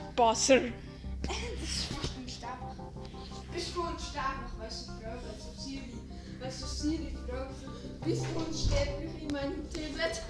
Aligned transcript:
Unsterblich. 0.00 0.72
Bist 3.52 3.74
du 3.74 3.80
unsterblich, 3.82 4.52
weißt 4.58 4.88
du, 4.88 4.92
Frau, 4.92 5.16
weißt 5.16 5.46
du, 5.56 5.62
Siri, 5.62 5.92
weißt 6.40 6.62
du, 6.62 6.66
Siri, 6.66 7.16
bist 8.04 8.24
du 8.34 8.38
unsterblich 8.40 9.22
in 9.22 9.28
meinem 9.32 9.70
Tablet? 9.70 10.22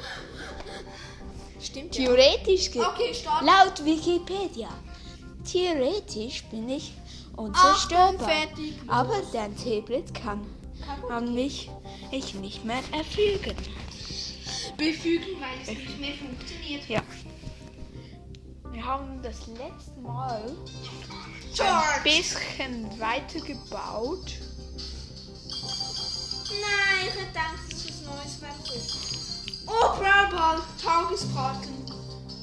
Stimmt 1.60 1.96
ja. 1.96 2.04
Theoretisch 2.04 2.70
ge 2.70 2.82
Okay, 2.82 3.14
start. 3.14 3.44
Laut 3.44 3.84
Wikipedia. 3.84 4.68
Theoretisch 5.44 6.44
bin 6.44 6.68
ich 6.68 6.92
unzerstörbar. 7.36 8.28
fertig. 8.28 8.74
Aber 8.86 9.20
dein 9.32 9.56
Tablet 9.56 10.14
kann 10.14 10.46
an 11.10 11.34
mich 11.34 11.70
ich 12.10 12.34
nicht 12.34 12.64
mehr 12.64 12.82
erfügen. 12.92 13.56
Befügen, 14.76 15.40
weil 15.40 15.60
es 15.62 15.68
nicht 15.68 16.00
mehr 16.00 16.14
funktioniert. 16.14 16.88
Ja. 16.88 17.02
Wir 18.86 18.92
haben 18.92 19.20
das 19.20 19.48
letzte 19.48 20.00
Mal 20.00 20.42
ein 21.58 22.02
bisschen 22.04 23.00
weitergebaut. 23.00 24.32
Nein, 26.50 27.00
ich 27.00 27.10
hätte 27.10 27.26
gedacht, 27.26 27.66
dass 27.68 27.84
es 27.84 27.98
ein 27.98 28.04
neues 28.06 28.40
wäre. 28.40 28.54
Oh, 29.66 29.98
Brawl 29.98 30.62
Tageskarten. 30.80 31.74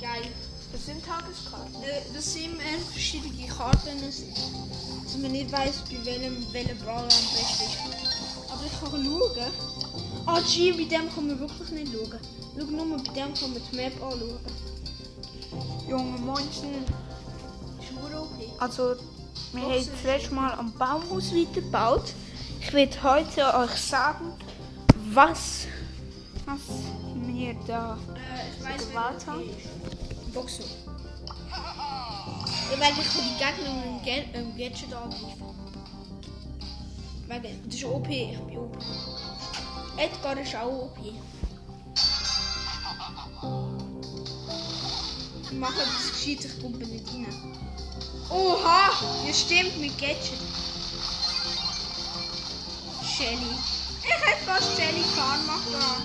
Geil. 0.02 0.34
Das 0.74 0.86
sind 0.86 1.06
Tageskarten. 1.06 1.82
Das 2.14 2.34
sind 2.34 2.62
verschiedene 2.92 3.48
Karten, 3.48 4.02
dass 4.02 5.18
man 5.20 5.32
nicht 5.32 5.50
weiß, 5.50 5.84
bei 5.90 6.04
welchem 6.04 6.46
welcher 6.52 6.76
Brawler 6.76 7.04
am 7.04 7.08
besten 7.08 7.64
ist. 7.64 7.78
Aber 8.52 8.66
ich 8.66 8.80
kann 8.82 9.06
schauen. 9.06 9.54
Ah, 10.26 10.42
G, 10.42 10.74
bei 10.74 10.84
dem 10.84 11.10
kann 11.16 11.28
man 11.28 11.40
wirklich 11.40 11.70
nicht 11.70 11.94
schauen. 11.94 12.20
Schau 12.60 12.66
nur 12.66 12.98
bei 12.98 13.14
dem 13.14 13.34
kann 13.34 13.54
man 13.54 13.62
die 13.72 13.76
Map 13.78 13.94
anschauen. 14.04 14.73
Junge 15.88 16.32
okay. 16.32 16.84
Also, 18.60 18.96
wir 19.54 19.62
haben 19.62 19.74
das 19.74 20.04
letzte 20.04 20.34
Mal 20.34 20.52
am 20.54 20.72
Baumhaus 20.74 21.32
weitergebaut. 21.34 22.14
Ich 22.62 22.74
werde 22.74 23.04
heute 23.04 23.54
euch 23.58 23.72
sagen, 23.72 24.34
was, 25.12 25.68
was 26.46 26.60
wir 27.16 27.54
da 27.68 27.98
Äh, 28.16 28.64
weiß, 28.64 28.88
gebaut 28.88 29.28
haben. 29.28 29.50
Boxer. 30.34 30.64
Ja, 32.72 32.80
weil 32.80 32.92
ich 32.92 33.14
kann 33.14 33.24
die 33.24 33.38
Gegner 33.38 33.74
mit 33.76 33.86
dem 33.86 34.00
Ga 34.04 34.16
ähm, 34.40 34.50
Gadget 34.58 34.94
angreifen. 34.94 35.44
Wegen, 37.28 37.62
das 37.66 37.76
ist 37.76 37.86
OP, 37.86 38.08
ich 38.10 38.40
bin 38.40 38.58
OP. 38.58 38.78
Edgar 39.98 40.38
ist 40.40 40.56
auch 40.56 40.84
OP. 40.86 40.98
mache 45.64 45.82
etwas 45.82 46.12
gescheit, 46.12 46.44
ich 46.44 46.60
pumpe 46.60 46.86
nicht 46.86 47.08
rein. 47.08 47.58
Oha! 48.30 48.92
Ja 49.26 49.34
stimmt, 49.34 49.80
mit 49.80 49.98
Gadget. 49.98 50.42
Shelly. 53.02 53.56
Ich 54.04 54.10
hätte 54.10 54.44
fast 54.46 54.76
Shelly 54.76 55.06
Karma 55.16 55.58
gehabt. 55.72 56.02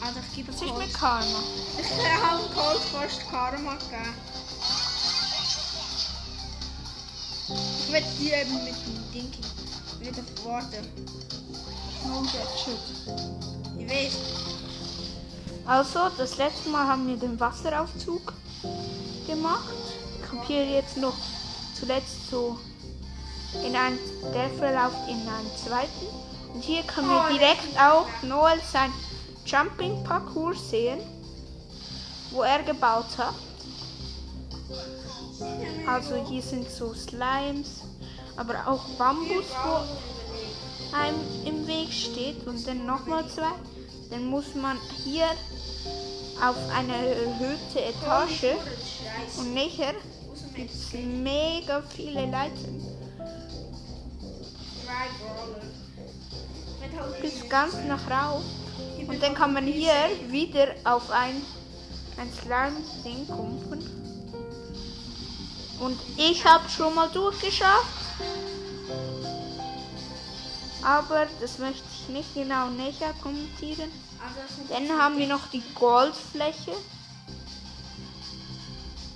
Alter, 0.00 0.20
ich 0.30 0.36
gebe 0.36 0.50
ist 0.50 0.60
Colt. 0.60 0.78
mit 0.78 0.94
Karma? 0.94 1.40
Ich 1.78 1.90
habe 2.22 2.42
Cold 2.54 2.82
fast 2.90 3.30
Karma 3.30 3.74
gegeben. 3.74 4.14
Ich 7.48 7.92
werde 7.92 8.06
die 8.18 8.30
eben 8.32 8.64
mit 8.64 8.74
dem 8.86 9.12
Ding 9.12 9.32
wieder 10.00 10.22
warten. 10.42 10.88
No 12.06 12.22
Gadget. 12.22 12.78
Ich 13.78 13.90
weiß. 13.90 14.45
Also, 15.66 16.08
das 16.16 16.38
letzte 16.38 16.68
Mal 16.68 16.86
haben 16.86 17.08
wir 17.08 17.16
den 17.16 17.40
Wasseraufzug 17.40 18.32
gemacht. 19.26 19.74
Ich 20.22 20.32
habe 20.32 20.46
hier 20.46 20.64
jetzt 20.64 20.96
noch 20.96 21.16
zuletzt 21.74 22.30
so 22.30 22.56
in 23.64 23.74
einen, 23.74 23.98
der 24.32 24.48
verläuft 24.50 25.08
in 25.08 25.28
einen 25.28 25.50
zweiten. 25.56 26.06
Und 26.54 26.62
hier 26.62 26.82
können 26.84 27.08
wir 27.08 27.24
Oh, 27.28 27.32
direkt 27.32 27.78
auch 27.80 28.06
Noel 28.22 28.60
sein 28.72 28.92
Jumping 29.44 30.04
Parcours 30.04 30.70
sehen, 30.70 31.00
wo 32.30 32.42
er 32.42 32.62
gebaut 32.62 33.18
hat. 33.18 33.34
Also 35.86 36.14
hier 36.28 36.42
sind 36.42 36.70
so 36.70 36.94
Slimes, 36.94 37.82
aber 38.36 38.54
auch 38.66 38.84
Bambus, 38.98 39.46
wo 39.64 40.96
einem 40.96 41.20
im 41.44 41.66
Weg 41.66 41.92
steht 41.92 42.46
und 42.46 42.66
dann 42.66 42.86
nochmal 42.86 43.26
zwei. 43.28 43.52
Dann 44.10 44.26
muss 44.26 44.54
man 44.54 44.78
hier 45.04 45.26
auf 46.40 46.56
eine 46.74 46.96
erhöhte 46.96 47.80
Etage 47.80 48.56
und 49.38 49.54
nachher 49.54 49.94
gibt 50.54 50.70
es 50.70 50.92
mega 50.92 51.82
viele 51.94 52.26
Leitern 52.26 52.96
bis 57.20 57.48
ganz 57.48 57.74
nach 57.86 58.10
rauf. 58.10 58.42
Und 59.06 59.22
dann 59.22 59.34
kann 59.34 59.52
man 59.52 59.64
hier 59.64 59.92
wieder 60.28 60.68
auf 60.84 61.10
ein, 61.10 61.42
ein 62.16 62.30
Slime-Ding 62.42 63.26
kumpeln. 63.26 63.84
Und 65.78 65.98
ich 66.16 66.44
habe 66.44 66.68
schon 66.68 66.94
mal 66.94 67.08
durchgeschafft. 67.08 67.96
Aber 70.86 71.26
das 71.40 71.58
möchte 71.58 71.82
ich 71.92 72.08
nicht 72.10 72.32
genau 72.32 72.68
näher 72.68 73.12
kommentieren. 73.20 73.90
Dann 74.68 74.88
haben 74.96 75.18
wir 75.18 75.26
noch 75.26 75.48
die 75.48 75.62
Goldfläche. 75.74 76.76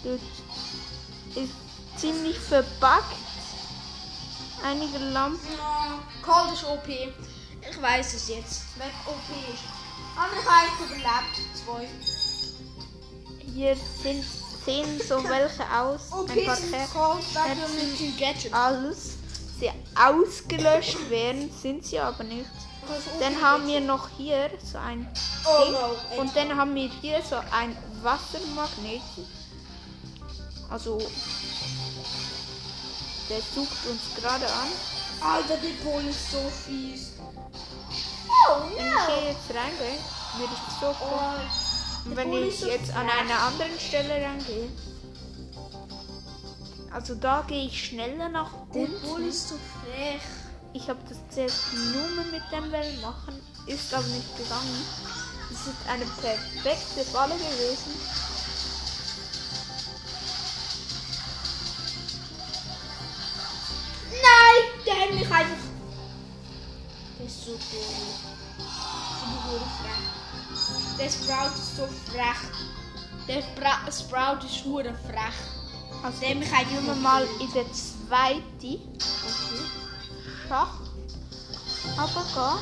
Dort 0.02 0.20
ist 1.36 1.52
ziemlich 1.96 2.36
verbuggt. 2.36 3.14
Einige 4.64 4.98
Lampen. 4.98 5.38
Cold 6.22 6.52
ist 6.54 6.64
OP. 6.64 6.88
Ich 6.88 7.80
weiß 7.80 8.14
es 8.14 8.28
jetzt. 8.28 8.62
Wer 8.76 8.88
OP 9.06 9.54
ist. 9.54 9.62
Andere 10.18 10.44
habe 10.44 10.66
ich 10.66 10.86
überlebt. 10.86 11.54
Zwei. 11.54 11.88
Hier 13.54 13.76
sind, 14.02 14.24
sehen 14.64 15.00
so 15.08 15.22
welche 15.28 15.62
aus. 15.72 16.10
OP 16.10 16.30
Ein 16.30 16.46
paar 16.46 16.56
sind. 16.56 16.92
Cold, 16.92 18.18
Gadget. 18.18 18.52
alles 18.52 19.19
sie 19.60 19.70
ausgelöscht 19.94 21.10
werden, 21.10 21.50
sind 21.50 21.84
sie 21.84 22.00
aber 22.00 22.24
nicht. 22.24 22.50
Dann 23.20 23.40
haben 23.40 23.68
wir 23.68 23.80
noch 23.80 24.08
hier 24.16 24.50
so 24.64 24.78
ein 24.78 25.06
Oh 25.44 25.64
Ding 25.64 26.18
und 26.18 26.34
dann 26.34 26.56
haben 26.56 26.74
wir 26.74 26.90
hier 27.00 27.22
so 27.22 27.36
ein 27.36 27.76
Wassermagneten. 28.02 29.26
Also 30.68 30.98
der 33.28 33.40
sucht 33.54 33.86
uns 33.86 34.14
gerade 34.16 34.46
an. 34.46 34.68
Alter, 35.20 35.56
die 35.58 35.74
Pol 35.84 36.02
ist 36.08 36.32
so 36.32 36.38
fies. 36.66 37.12
Oh 38.48 38.62
Wenn 38.74 38.86
ich 38.86 39.06
hier 39.06 39.30
jetzt 39.30 39.50
reingehe, 39.50 39.98
würde 40.38 40.54
ich 40.54 40.74
so 40.80 40.86
kommen. 40.86 41.50
Und 42.06 42.16
wenn 42.16 42.32
ich 42.32 42.60
jetzt 42.60 42.90
an 42.92 43.08
einer 43.08 43.38
anderen 43.40 43.78
Stelle 43.78 44.24
rangehe, 44.24 44.70
also 46.90 47.14
da 47.14 47.44
gehe 47.46 47.66
ich 47.66 47.86
schneller 47.86 48.28
nach 48.28 48.50
Der 48.74 48.82
unten. 48.82 49.00
Pol 49.02 49.22
ist 49.22 49.48
so 49.48 49.54
frech. 49.56 50.20
Ich 50.72 50.88
habe 50.88 51.00
das 51.08 51.18
zuerst 51.30 51.72
nur 51.72 52.24
mit 52.32 52.42
dem 52.52 52.70
Wellen 52.70 53.00
machen, 53.00 53.34
ist 53.66 53.92
aber 53.92 54.06
nicht 54.06 54.36
gegangen. 54.36 54.84
Das 55.50 55.66
ist 55.66 55.88
eine 55.88 56.04
perfekte 56.04 57.04
Falle 57.10 57.34
gewesen. 57.34 57.92
Nein, 64.10 64.62
der 64.86 64.94
hat 64.94 65.12
mich 65.12 65.30
einfach. 65.30 65.56
Der 67.18 67.26
ist 67.26 67.44
so. 67.44 67.52
So 67.52 67.58
frech. 69.82 70.98
Der 70.98 71.10
Sprout 71.10 71.54
ist 71.54 71.76
so 71.76 71.86
frech. 72.12 72.42
Der 73.26 73.42
Spra 73.42 73.90
Sprout 73.90 74.46
ist 74.46 74.66
nur 74.66 74.84
frech. 74.84 75.59
Also 76.02 76.26
einfach 76.26 76.58
gehen 76.68 76.86
wir 76.86 76.94
mal 76.94 77.26
in 77.40 77.52
der 77.52 77.66
zweiten 77.72 78.98
Schach. 80.48 80.80
Aber 81.96 82.24
ga. 82.34 82.58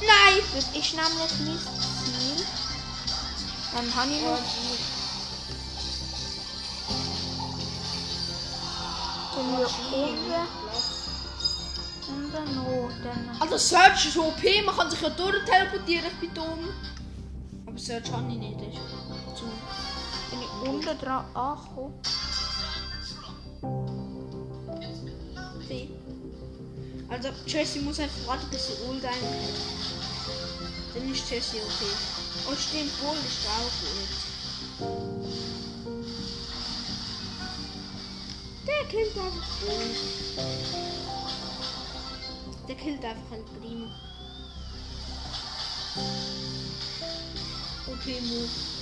Nein! 0.00 0.42
Das 0.54 0.64
ist 0.64 0.94
nämlich 0.94 1.38
nicht 1.40 1.66
Ziel. 2.04 2.46
Dann 3.74 3.94
habe 3.94 4.10
ich 4.10 4.22
noch 4.22 4.38
tun 9.38 9.58
wir 9.58 9.68
oben 9.96 10.32
und 12.08 12.34
dann 12.34 12.54
noch. 12.54 12.90
Dann 13.02 13.36
Also 13.40 13.56
Search 13.56 14.06
ist 14.06 14.16
OP, 14.16 14.42
man 14.64 14.76
kann 14.76 14.90
sich 14.90 15.00
ja 15.00 15.10
durchteleportieren, 15.10 16.06
ich 16.06 16.20
bin 16.20 16.34
dumm. 16.34 16.68
Aber 17.66 17.78
Search 17.78 18.10
kann 18.10 18.30
ich 18.30 18.38
nicht. 18.38 18.58
Unten 20.64 20.98
dran 20.98 21.24
angekommen. 21.34 21.94
weh. 25.68 25.88
Also 27.08 27.28
Jessie 27.46 27.80
muss 27.80 28.00
einfach 28.00 28.26
warten, 28.26 28.46
bis 28.50 28.66
sie 28.66 28.82
Ult 28.88 29.04
ein 29.04 29.12
hat. 29.12 29.20
Dann 30.94 31.12
ist 31.12 31.30
Jessie 31.30 31.58
okay. 31.58 31.92
Oh 32.50 32.54
stimmt, 32.54 32.92
Bull 33.00 33.16
ist 33.26 33.46
auch 33.46 33.72
gut. 33.80 34.12
Der 38.66 38.84
killt 38.88 39.16
einfach 39.16 39.48
Bull. 39.60 39.90
Der 42.68 42.76
killt 42.76 43.04
einfach 43.04 43.32
ein 43.32 43.44
Primo. 43.60 43.88
Okay, 47.86 48.20
Move. 48.20 48.77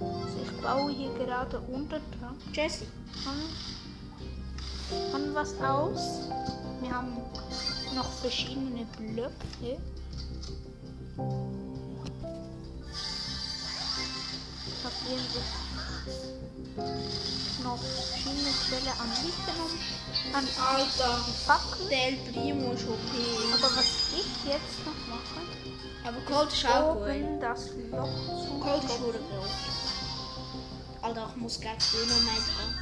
Also 0.00 0.38
ich 0.42 0.62
baue 0.62 0.92
hier 0.92 1.12
gerade 1.14 1.60
unten 1.60 1.88
dran. 1.88 2.36
Jessie. 2.52 2.86
Kann, 3.24 3.40
kann 5.12 5.34
was 5.34 5.54
aus. 5.60 6.28
Wir 6.80 6.94
haben 6.94 7.16
noch 7.94 8.10
verschiedene 8.20 8.86
Blöcke. 8.96 9.78
Ich 14.66 14.84
habe 14.84 14.94
irgendwie 15.08 15.42
noch 17.64 17.78
verschiedene 17.78 18.52
Quelle 18.68 18.92
an 19.00 19.10
Licht 19.24 19.42
genommen. 19.46 19.78
An 20.32 20.46
Alter. 20.64 21.12
Fackel. 21.46 21.88
Der 21.90 22.06
El 22.08 22.16
Primo 22.32 22.72
ist 22.72 22.84
okay. 22.84 23.52
Aber 23.54 23.70
was 23.76 23.86
ich 24.44 24.50
jetzt 24.50 24.86
noch 24.86 25.00
mache, 25.08 25.40
Aber 26.04 26.20
Cold 26.26 26.50
gut. 26.50 27.02
oben 27.02 27.40
das 27.40 27.70
Loch 27.90 28.16
zu. 28.26 28.60
Cold 28.60 28.82
groß. 28.82 29.16
Alter, 31.02 31.30
ich 31.34 31.40
muss 31.40 31.60
gleich 31.60 31.78
Dynamite 31.92 32.52
haben. 32.58 32.74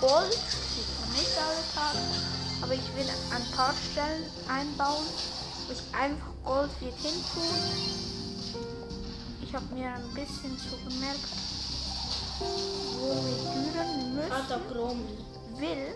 Gold 0.00 0.32
sieht 0.32 1.00
man 1.00 1.10
nicht 1.12 1.36
alle 1.38 1.64
Tage. 1.74 1.98
Aber 2.62 2.74
ich 2.74 2.94
will 2.96 3.08
ein 3.34 3.56
paar 3.56 3.74
Stellen 3.90 4.24
einbauen, 4.48 5.06
wo 5.66 5.72
ich 5.72 5.82
einfach 5.94 6.32
Gold 6.44 6.70
wird 6.80 6.94
hintun. 6.96 7.56
Ich 9.42 9.54
habe 9.54 9.66
mir 9.74 9.94
ein 9.94 10.14
bisschen 10.14 10.56
so 10.58 10.76
gemerkt, 10.88 11.20
wo 12.38 13.08
wir 13.24 13.36
düren 13.72 14.14
müssen. 14.14 15.60
Will. 15.60 15.94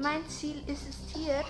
Mein 0.00 0.28
Ziel 0.28 0.62
ist 0.68 0.82
es 0.88 0.96
hier. 1.12 1.44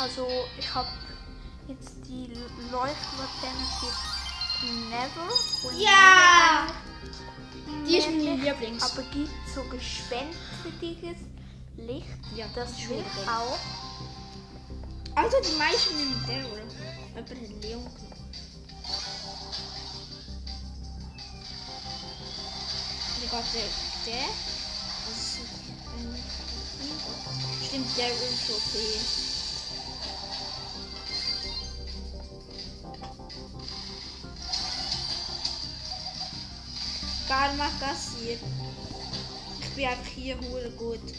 Also 0.00 0.26
ich 0.58 0.74
habe 0.74 0.88
jetzt 1.68 1.98
die 2.08 2.32
Leuchtlaterne 2.72 2.90
für 4.58 4.66
Never. 4.66 5.68
und 5.68 5.80
Ja! 5.80 6.66
Never 7.66 7.86
Die 7.86 7.96
ist 7.98 8.08
mein 8.08 8.40
Lieblings. 8.40 8.82
Aber 8.82 9.02
gibt 9.10 9.30
so 9.54 9.62
gespenstiges 9.70 11.18
Licht. 11.76 12.06
Ja, 12.34 12.46
das 12.56 12.70
ist 12.70 13.28
auch. 13.28 13.58
Also 15.14 15.36
die 15.40 15.56
meisten 15.58 15.96
nehmen 15.96 16.24
Daryl. 16.26 16.66
Hat 17.14 17.30
Leon 17.62 17.84
genommen. 17.84 18.09
Glaube, 23.30 23.46
der, 23.54 23.62
der. 24.12 24.26
Also, 25.06 25.42
ähm, 25.96 26.16
stimmt, 27.64 27.96
Daryl 27.96 28.12
ist 28.12 28.50
okay. 28.50 28.98
Karma 37.28 37.68
kassiert. 37.78 38.40
Ich 39.60 39.70
bin 39.76 39.86
einfach 39.86 40.06
hier 40.06 40.36
hure 40.40 40.70
gut. 40.72 41.14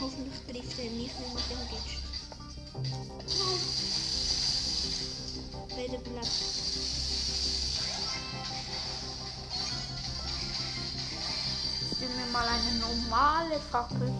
Hoffentlich 0.00 0.40
trifft 0.46 0.78
er 0.78 0.90
mich 0.92 0.92
nicht 0.92 1.34
mit 1.34 1.50
dem 1.50 1.68
Gitsch. 1.70 1.96
Beide 5.76 5.98
bleibt. 5.98 6.26
Jetzt 11.82 12.00
tun 12.00 12.08
wir 12.16 12.32
mal 12.32 12.48
eine 12.48 12.78
normale 12.78 13.60
Fackel 13.70 14.10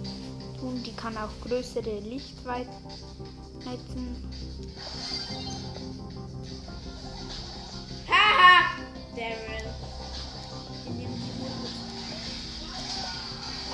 tun. 0.61 0.83
Die 0.83 0.95
kann 0.95 1.17
auch 1.17 1.31
größere 1.41 2.01
Lichtweiten. 2.01 2.71
Haha! 8.07 8.77
Daryl. 9.17 9.75
Ich 10.85 10.93
nehme. 10.93 11.15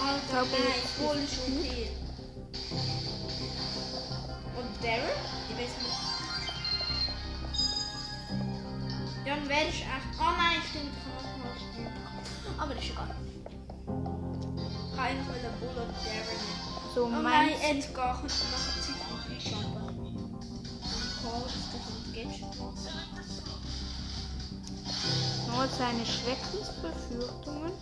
Alter, 0.07 0.47
jetzt 0.53 0.89
voll 0.99 1.19
ist 1.19 1.35
schon 1.35 1.59
okay. 1.59 1.89
Und 4.57 4.85
Daryl? 4.85 5.42
Ja, 9.25 9.35
und 9.35 9.49
wer 9.49 9.69
ist 9.69 9.81
echt. 9.81 10.19
Oh 10.19 10.33
nein, 10.37 10.61
stimmt, 10.69 10.91
ich 11.57 11.63
spielen. 11.63 11.93
Aber 12.59 12.75
ist 12.75 12.91
egal. 12.91 13.15
Ich 14.93 14.99
einfach 14.99 15.33
mit 15.33 15.43
der 15.43 15.55
Bull 15.61 15.77
und 15.83 15.95
Daryl 16.05 16.23
nehmen. 16.33 16.95
So 16.95 17.05
Oh 17.05 17.09
nein, 17.09 17.23
mein 17.23 17.49
Edgar 17.77 18.13
kommt 18.17 18.33
nach 18.51 18.65
der 18.75 18.83
Zeit 18.83 19.01
von 19.09 19.19
Freejumper. 19.19 19.87
Cold, 21.23 21.47
das 21.47 21.65
kommt 21.73 22.15
Gadget. 22.15 22.53
nur 25.53 25.67
seine 25.69 26.05
Schreckensbefürchtungen. 26.07 27.73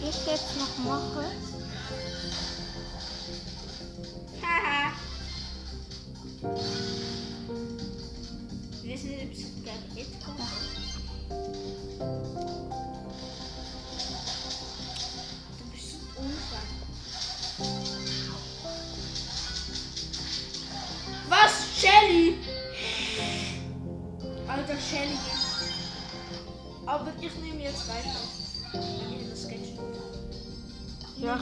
Was 0.00 0.16
ich 0.16 0.26
jetzt 0.26 0.56
noch 0.58 0.74
mache, 0.84 1.24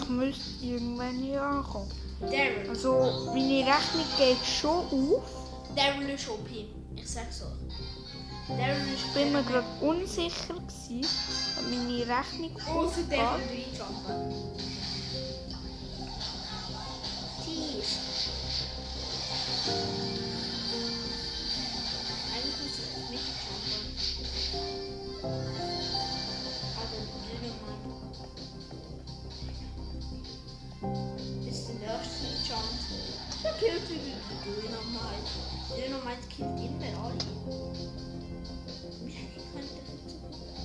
ich 0.00 0.08
müsste 0.08 0.64
irgendwann 0.64 1.16
hier 1.16 1.42
ankommen. 1.42 1.90
Daryl. 2.20 2.68
Also, 2.68 3.30
meine 3.34 3.66
Rechnung 3.66 4.06
geht 4.16 4.44
schon 4.44 4.84
auf. 4.86 5.22
Daryl 5.74 6.10
ist 6.10 6.28
OP. 6.28 6.48
Ich 6.96 7.08
sag's 7.08 7.42
euch. 7.42 8.56
Daryl 8.56 8.94
ist 8.94 9.04
Ich 9.06 9.12
bin 9.12 9.32
mir 9.32 9.42
gerade 9.42 9.66
unsicher 9.80 10.54
gewesen, 10.54 11.06
ob 11.58 11.64
meine 11.70 11.98
Rechnung 12.00 12.56
Außer 12.56 13.00
aufgeht. 13.00 13.20
Rejumper. 13.50 14.30
Jeez. 17.46 17.98
Eigentlich 19.66 19.93
Jeder 35.76 35.90
nur 35.90 36.04
mein 36.04 36.28
Kind 36.28 36.60
immer 36.60 37.04
alle. 37.04 37.18
Wahrscheinlich 39.02 39.44
könnte 39.52 39.74
ich 39.74 39.90
jetzt. 39.92 40.16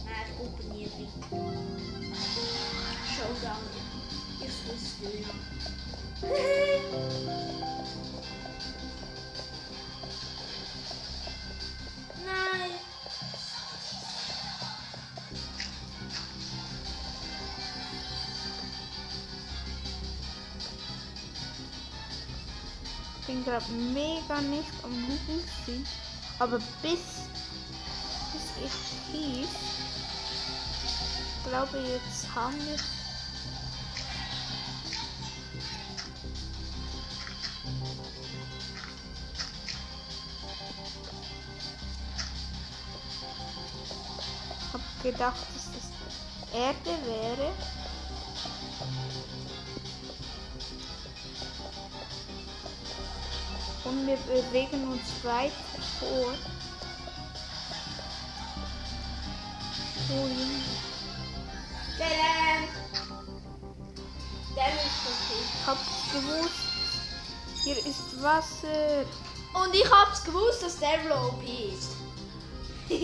Na, 0.05 0.11
ich 0.25 0.33
gucke 0.37 0.63
nie 0.73 0.85
rein. 0.85 1.11
Showdown. 3.15 3.63
Ich 4.39 4.57
muss 4.67 4.85
Döner. 5.01 5.35
bin 23.29 23.45
gerade 23.45 23.71
mega 23.71 24.41
nicht 24.41 24.78
Lügen 24.89 25.43
gewesen. 25.65 25.87
Aber 26.39 26.59
bis, 26.81 26.99
bis 28.33 28.47
ich 28.63 29.11
hieß, 29.11 29.49
glaube 31.49 31.79
jetzt 31.79 32.35
haben 32.35 32.57
wir 32.65 32.77
gedacht, 45.03 45.45
dass 45.53 45.69
das 45.71 46.53
Erde 46.53 46.97
wäre. 47.05 47.51
Wir 54.29 54.41
bewegen 54.43 54.87
uns 54.91 55.23
weiter 55.23 55.51
vor. 55.99 56.33
Okay. 60.09 60.49
Ich 65.39 65.67
hab's 65.67 66.11
gewusst. 66.13 66.53
Hier 67.63 67.77
ist 67.77 68.21
Wasser. 68.21 69.05
Und 69.53 69.73
ich 69.73 69.89
hab's 69.91 70.23
gewusst, 70.23 70.63
dass 70.63 70.79
Daryl 70.79 71.11
OP 71.11 71.43
ist. 71.43 71.95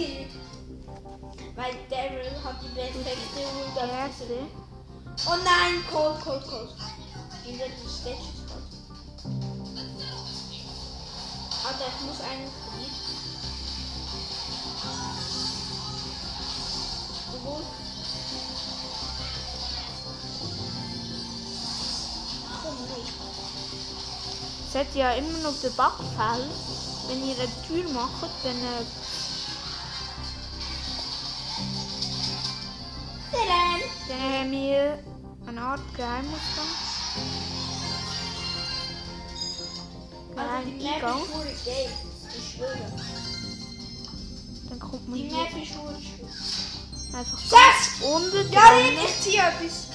Weil 1.56 1.76
Daryl 1.90 2.32
hat 2.44 2.62
die 2.62 2.70
perfekte 2.76 3.40
Erde. 3.80 4.48
Oh 5.28 5.38
nein, 5.44 5.84
Cold, 5.92 6.20
Cold, 6.22 6.44
Cold. 6.48 6.76
In 7.48 7.58
der 7.58 7.68
Stage 7.88 8.35
muss 12.06 12.22
einen 12.22 12.50
verlieren. 12.64 12.96
Obwohl. 17.34 17.64
Komm 22.64 22.76
nicht. 22.98 23.14
Seht 24.72 24.96
ihr 24.96 25.02
ja 25.02 25.12
immer 25.14 25.38
noch 25.40 25.60
den 25.62 25.76
Backfall. 25.76 26.42
Wenn 27.08 27.24
ihr 27.28 27.36
eine 27.36 27.50
Tür 27.68 27.90
macht, 27.94 28.30
dann 28.44 28.58
äh, 28.58 28.86
Tadam! 33.32 33.82
Dann 34.08 34.22
haben 34.22 34.52
wir 34.52 35.00
eine 35.48 35.62
Art 35.62 35.82
Geheimausgang. 35.96 36.66
Also 40.38 40.70
die 40.70 40.78
Geheim 40.78 40.84
Map 40.84 41.04
Eingang. 41.04 41.45
Ist 41.66 41.76
geil. 41.76 41.90
Ich 42.38 42.56
schwöre. 42.56 42.92
Dann 44.70 44.80
kommt 44.80 45.08
man 45.08 45.18
Die 45.18 45.28
hier 45.28 45.38
Map 45.38 45.50
ist 45.62 47.14
einfach 47.14 47.38
Sechs! 47.40 48.02
unten 48.02 48.52
Ja, 48.52 48.62
drin. 48.72 48.98
ich 49.06 49.22
ziehe 49.22 49.42
etwas. 49.42 49.88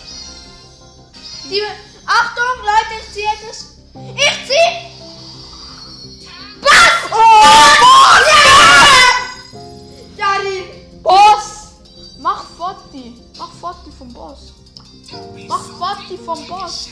Die, 1.50 1.62
Achtung, 2.06 2.56
Leute, 2.60 2.94
ich 3.02 3.12
ziehe 3.12 3.26
etwas. 3.26 3.58
Ich 4.16 4.46
ziehe! 4.46 4.90
Was? 6.62 7.10
Oh, 7.12 8.16
ja! 8.30 8.44
Darin! 10.16 11.02
Boss! 11.02 11.46
Mach 12.20 12.44
Foto! 12.44 13.02
Mach 13.38 13.52
Foto 13.52 13.90
vom 13.98 14.12
Boss! 14.12 14.52
Mach 15.48 15.64
Foto 15.64 16.16
vom 16.24 16.46
Boss! 16.46 16.88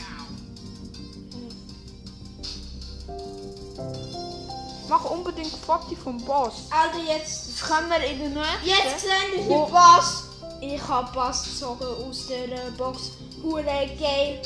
Unbedingt 5.39 5.65
Foto 5.65 5.95
vom 5.95 6.17
Boss! 6.25 6.67
Also 6.69 6.99
jetzt, 7.07 7.61
können 7.61 7.89
wir 7.89 8.03
in 8.03 8.19
der 8.19 8.43
nächsten. 8.43 8.67
jetzt 8.67 8.99
sehen 8.99 9.31
wir 9.35 9.43
hier 9.43 9.67
Bass. 9.71 10.23
Ich 10.59 10.85
habe 10.85 11.11
Bass 11.13 11.43
gezogen 11.45 11.85
aus 11.85 12.27
der 12.27 12.71
Box. 12.71 13.11
Hure 13.41 13.63
geil. 13.63 14.41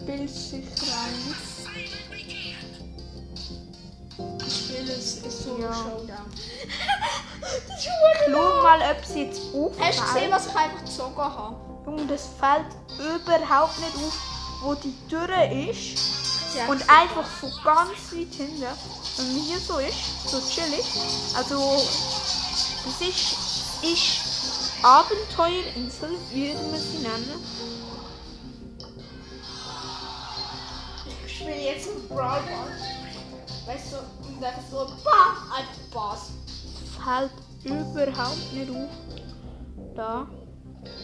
Spiel 0.00 0.28
sich 0.28 0.64
rein. 0.82 1.36
Ich 4.44 4.56
spiele 4.56 4.92
es 4.92 5.16
ist 5.18 5.42
so 5.44 5.56
Ja. 5.60 5.72
Showdown. 5.72 6.26
das 7.40 7.78
ist 7.78 7.88
Schau 8.28 8.62
mal, 8.62 8.80
ob 8.90 9.04
sie 9.04 9.22
jetzt 9.22 9.40
auffällt. 9.54 9.86
Hast 9.86 10.00
du 10.00 10.14
gesehen, 10.14 10.30
was 10.32 10.46
ich 10.46 10.56
einfach 10.56 10.84
gezogen 10.84 11.16
habe? 11.16 11.56
Junge, 11.86 12.06
das 12.06 12.28
fällt 12.40 12.66
überhaupt 12.98 13.78
nicht 13.78 13.94
auf, 13.94 14.18
wo 14.62 14.74
die 14.74 14.94
Tür 15.08 15.28
ist. 15.70 16.15
Ja. 16.56 16.68
Und 16.68 16.88
einfach 16.88 17.26
von 17.26 17.50
ganz 17.62 18.12
weit 18.12 18.34
hinten. 18.34 18.62
Wenn 18.62 19.32
man 19.32 19.42
hier 19.42 19.58
so 19.58 19.78
ist, 19.78 20.30
so 20.30 20.40
chillig. 20.40 20.86
Also, 21.36 21.82
das 22.84 23.08
ist, 23.08 23.36
ist 23.82 24.82
Abenteuerinsel, 24.82 26.10
würde 26.32 26.62
man 26.70 26.80
sie 26.80 26.98
nennen. 26.98 27.44
Ich 31.26 31.34
spiele 31.34 31.56
jetzt 31.56 31.88
mit 31.94 32.08
Brawl. 32.08 32.40
Weißt 33.66 33.92
du, 33.92 33.96
und 34.26 34.40
dann 34.40 34.54
so 34.70 34.86
BAM! 35.04 35.52
Einfach 35.52 35.74
Bass. 35.92 36.30
Fällt 37.04 37.32
überhaupt 37.64 38.52
nicht 38.52 38.70
auf. 38.70 38.88
Da. 39.94 40.26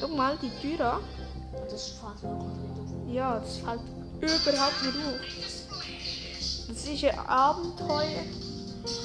Guck 0.00 0.16
mal 0.16 0.38
die 0.40 0.50
Tür 0.61 0.94
an. 0.94 1.00
Das 1.68 1.88
fällt 1.88 2.23
wirklich 2.23 2.59
nicht 2.61 3.09
auf. 3.09 3.12
Ja, 3.12 3.38
das 3.40 3.56
fällt 3.56 3.80
überhaupt 4.22 4.82
nicht 4.84 4.96
auf. 5.06 5.20
Das 6.68 6.84
ist 6.84 7.04
ein 7.04 7.18
Abenteuer. 7.18 8.24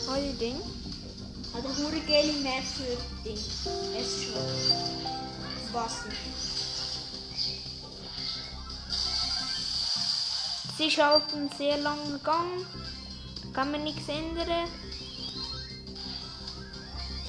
Euer 0.09 0.33
Ding. 0.39 0.55
Hat 1.53 1.65
eine 1.65 1.77
hure 1.77 1.99
geile 2.07 2.33
für 2.33 2.97
Ding. 3.23 3.37
Es 3.97 4.07
ist 4.07 4.23
schon. 4.23 4.41
Was 5.73 6.03
denn? 6.03 6.13
Es 10.79 10.85
ist 10.85 10.97
halt 11.01 11.23
ein 11.33 11.49
sehr 11.57 11.77
langer 11.79 12.19
Gang. 12.23 12.65
Da 13.43 13.49
kann 13.53 13.71
man 13.71 13.83
nichts 13.83 14.07
ändern. 14.07 14.69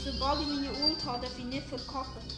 Sobald 0.04 0.40
ich 0.42 0.46
meine 0.46 0.70
Ult 0.84 1.04
habe, 1.04 1.26
darf 1.26 1.38
ich 1.38 1.44
nicht 1.44 1.66
verkacken. 1.66 2.37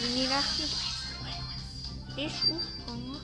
Meine 0.00 0.30
Rechnung 0.30 0.70
ist 2.16 2.36
aufgegangen. 2.48 3.20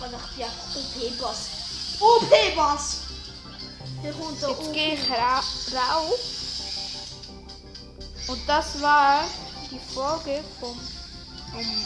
Und 0.00 0.12
ich 0.12 0.36
bin 0.36 0.44
einfach 0.44 0.76
OP-Bass. 0.76 1.48
OP-Bass! 1.98 3.00
Hier 4.02 4.12
kommt 4.12 4.42
der 4.42 4.50
Jetzt 4.50 4.72
gehe 4.74 4.94
ich 4.94 5.10
ra 5.10 5.42
rauf. 5.94 6.20
Und 8.28 8.40
das 8.46 8.82
war 8.82 9.24
die 9.70 9.80
Folge 9.94 10.44
vom. 10.60 10.78
Um, 11.54 11.84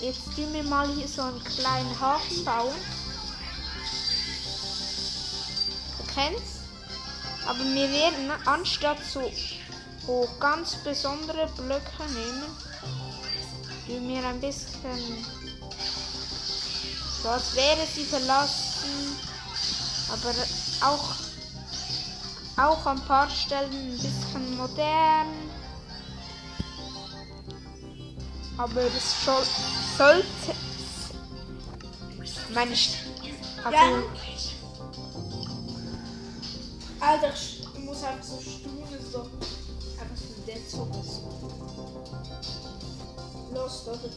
jetzt 0.00 0.24
tun 0.34 0.52
wir 0.52 0.64
mal 0.64 0.88
hier 0.94 1.06
so 1.06 1.22
einen 1.22 1.44
kleinen 1.44 2.00
Hafen 2.00 2.44
bauen. 2.44 2.74
Du 6.14 6.20
kennst? 6.20 6.60
Aber 7.46 7.58
wir 7.58 7.90
werden 7.90 8.30
anstatt 8.46 8.98
so 9.12 9.30
so 10.06 10.28
ganz 10.38 10.76
besondere 10.76 11.48
Blöcke 11.56 12.04
nehmen, 12.12 12.44
tun 13.86 14.08
wir 14.08 14.26
ein 14.26 14.40
bisschen 14.40 15.24
so 17.22 17.28
als 17.30 17.54
wäre 17.54 17.86
sie 17.86 18.04
verlassen, 18.04 19.16
aber 20.12 20.34
auch 20.86 21.14
auch 22.56 22.86
an 22.86 22.98
ein 22.98 23.06
paar 23.06 23.30
Stellen 23.30 23.72
ein 23.72 23.98
bisschen 23.98 24.56
modern. 24.56 25.28
Aber 28.56 28.82
es 28.82 29.24
soll, 29.24 29.42
sollte 29.98 30.54
meine 32.54 32.76
St 32.76 32.98
also 33.64 33.76
Ja. 33.76 34.02
Alter, 37.06 37.34
ich 37.34 37.84
muss 37.84 38.02
einfach 38.02 38.24
so 38.24 38.40
staunen, 38.40 39.12
so. 39.12 39.20
Einfach 40.00 40.16
so 40.16 40.40
Dead 40.46 40.70
Zombies. 40.70 41.20
Los, 43.52 43.86
Leute. 43.86 44.10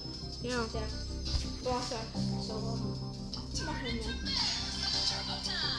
ja. 0.43 0.63
Der 0.71 1.73
sagt 1.81 2.01
so. 2.41 2.53
Was 3.51 3.61
machen 3.65 3.83
wir? 3.83 3.99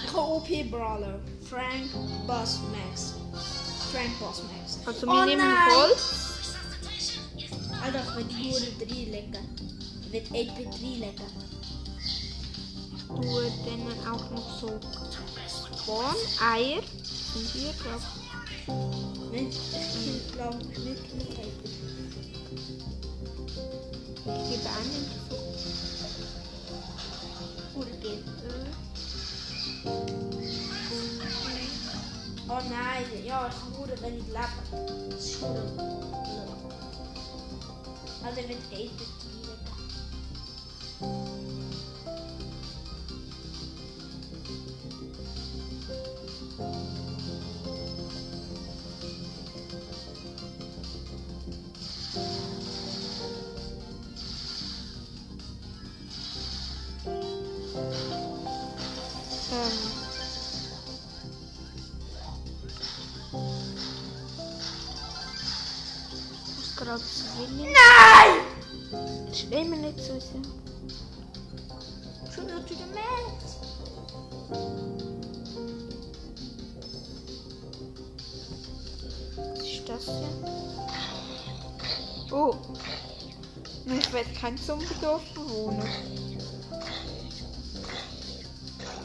Ich 0.05 0.13
habe 0.13 0.21
OP 0.21 0.71
Brawler. 0.71 1.21
Frank 1.49 1.91
Boss 2.27 2.59
Max. 2.73 3.15
Frank 3.91 4.19
Boss 4.21 4.43
Max. 4.43 4.79
Also 4.87 5.07
wir 5.07 5.23
Oh 5.23 5.25
nehmen 5.25 5.39
nein. 5.39 5.71
Holz. 5.71 6.03
Alter, 7.83 8.03
ich 8.03 8.17
will 8.17 8.25
die 8.25 8.51
Hure 8.51 8.71
reinlegen. 8.81 9.49
wird 10.11 10.27
8-Bit 10.27 10.75
reinlegen. 10.75 11.49
tue 13.09 13.53
dann 13.65 14.13
auch 14.13 14.31
noch 14.31 14.61
so 14.61 14.79
Spawn, 15.89 16.21
Eier. 16.39 16.83
Sind 17.33 17.49
hier, 17.55 17.73
glaub 17.83 18.03
Nicht, 19.33 19.59
ich 19.73 20.33
glaube 20.35 20.59
nicht 20.59 21.15
mit 21.15 21.29
8-Bit. 21.31 21.73
ich. 24.37 25.09
gebe. 28.03 28.23
Oder. 31.47 31.63
Oh 32.51 32.63
nein, 32.69 33.07
ja, 33.25 33.49
es 33.49 33.55
nur, 33.75 33.89
wenn 34.03 34.19
ich 34.19 34.27
lebe. 34.27 34.61
Es 35.17 35.25
ist. 35.25 35.43
Also 38.23 38.37
wird 38.37 38.61
8-Bit 38.61 38.71
reinlegen. 38.71 39.09
Schon 72.35 72.47
wieder 72.47 72.67
zu 72.67 72.75
den 72.75 72.91
Max. 72.93 73.57
Was 79.37 79.61
ist 79.61 79.89
das 79.89 80.05
hier? 80.05 80.33
Oh. 82.31 82.55
Ich 83.87 84.13
werde 84.13 84.31
kein 84.39 84.59
Zombie-Dorf 84.59 85.23
bewohnen. 85.35 85.89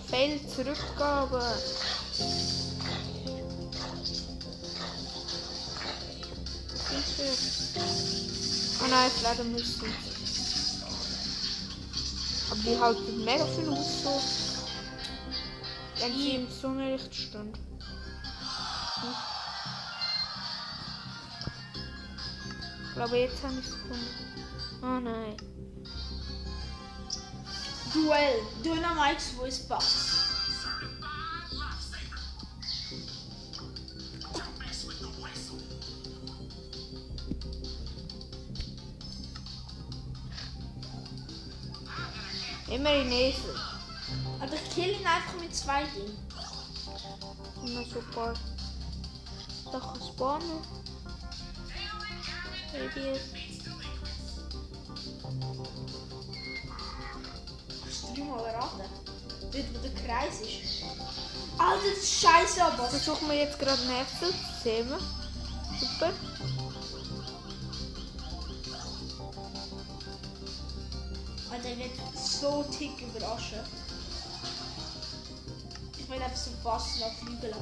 Fail 0.10 0.40
Zurückgabe. 0.48 1.42
Oh 8.82 8.88
nein, 8.90 9.12
ich 9.16 9.22
leider 9.24 9.44
müssen. 9.46 10.13
Die 12.66 12.80
halten 12.80 13.26
mega 13.26 13.46
viel 13.46 13.68
aus 13.70 14.04
so. 14.04 14.22
Wenn 16.00 16.14
sie 16.14 16.36
im 16.36 16.50
Sonnenlicht 16.50 17.14
stehen. 17.14 17.52
Ich 22.88 22.94
glaube, 22.96 23.18
jetzt 23.18 23.44
habe 23.44 23.54
ich 23.60 23.66
es 23.66 23.72
gefunden. 23.72 24.08
Oh 24.82 25.00
nein. 25.00 25.36
Duell. 27.94 28.42
Dynamite 28.64 29.22
Voice 29.36 29.60
Box. 29.68 29.93
Sachen 50.18 50.42
spawnen. 50.42 50.62
Babys. 52.72 53.20
Kannst 57.82 58.04
du 58.04 58.14
dreimal 58.16 58.50
raten? 58.50 58.82
Dort, 59.52 59.74
wo 59.74 59.80
der 59.80 59.94
Kreis 59.94 60.42
ist. 60.42 60.84
Alter, 61.58 61.90
das 61.90 62.04
ist 62.04 62.22
scheiße, 62.22 62.64
aber. 62.64 62.88
Versuchen 62.88 63.28
wir 63.30 63.36
jetzt 63.36 63.60
gerade 63.60 63.82
nächstes. 63.84 64.34
Sehen 64.64 64.90
wir. 64.90 65.00
Super. 65.80 66.12
Alter, 71.52 71.78
wird 71.78 71.92
so 72.18 72.64
tick 72.76 73.02
überraschen. 73.02 73.60
Ich 75.98 76.10
will 76.10 76.22
einfach 76.22 76.38
so 76.38 76.52
fast 76.64 77.00
noch 77.00 77.14
flügeln. 77.20 77.56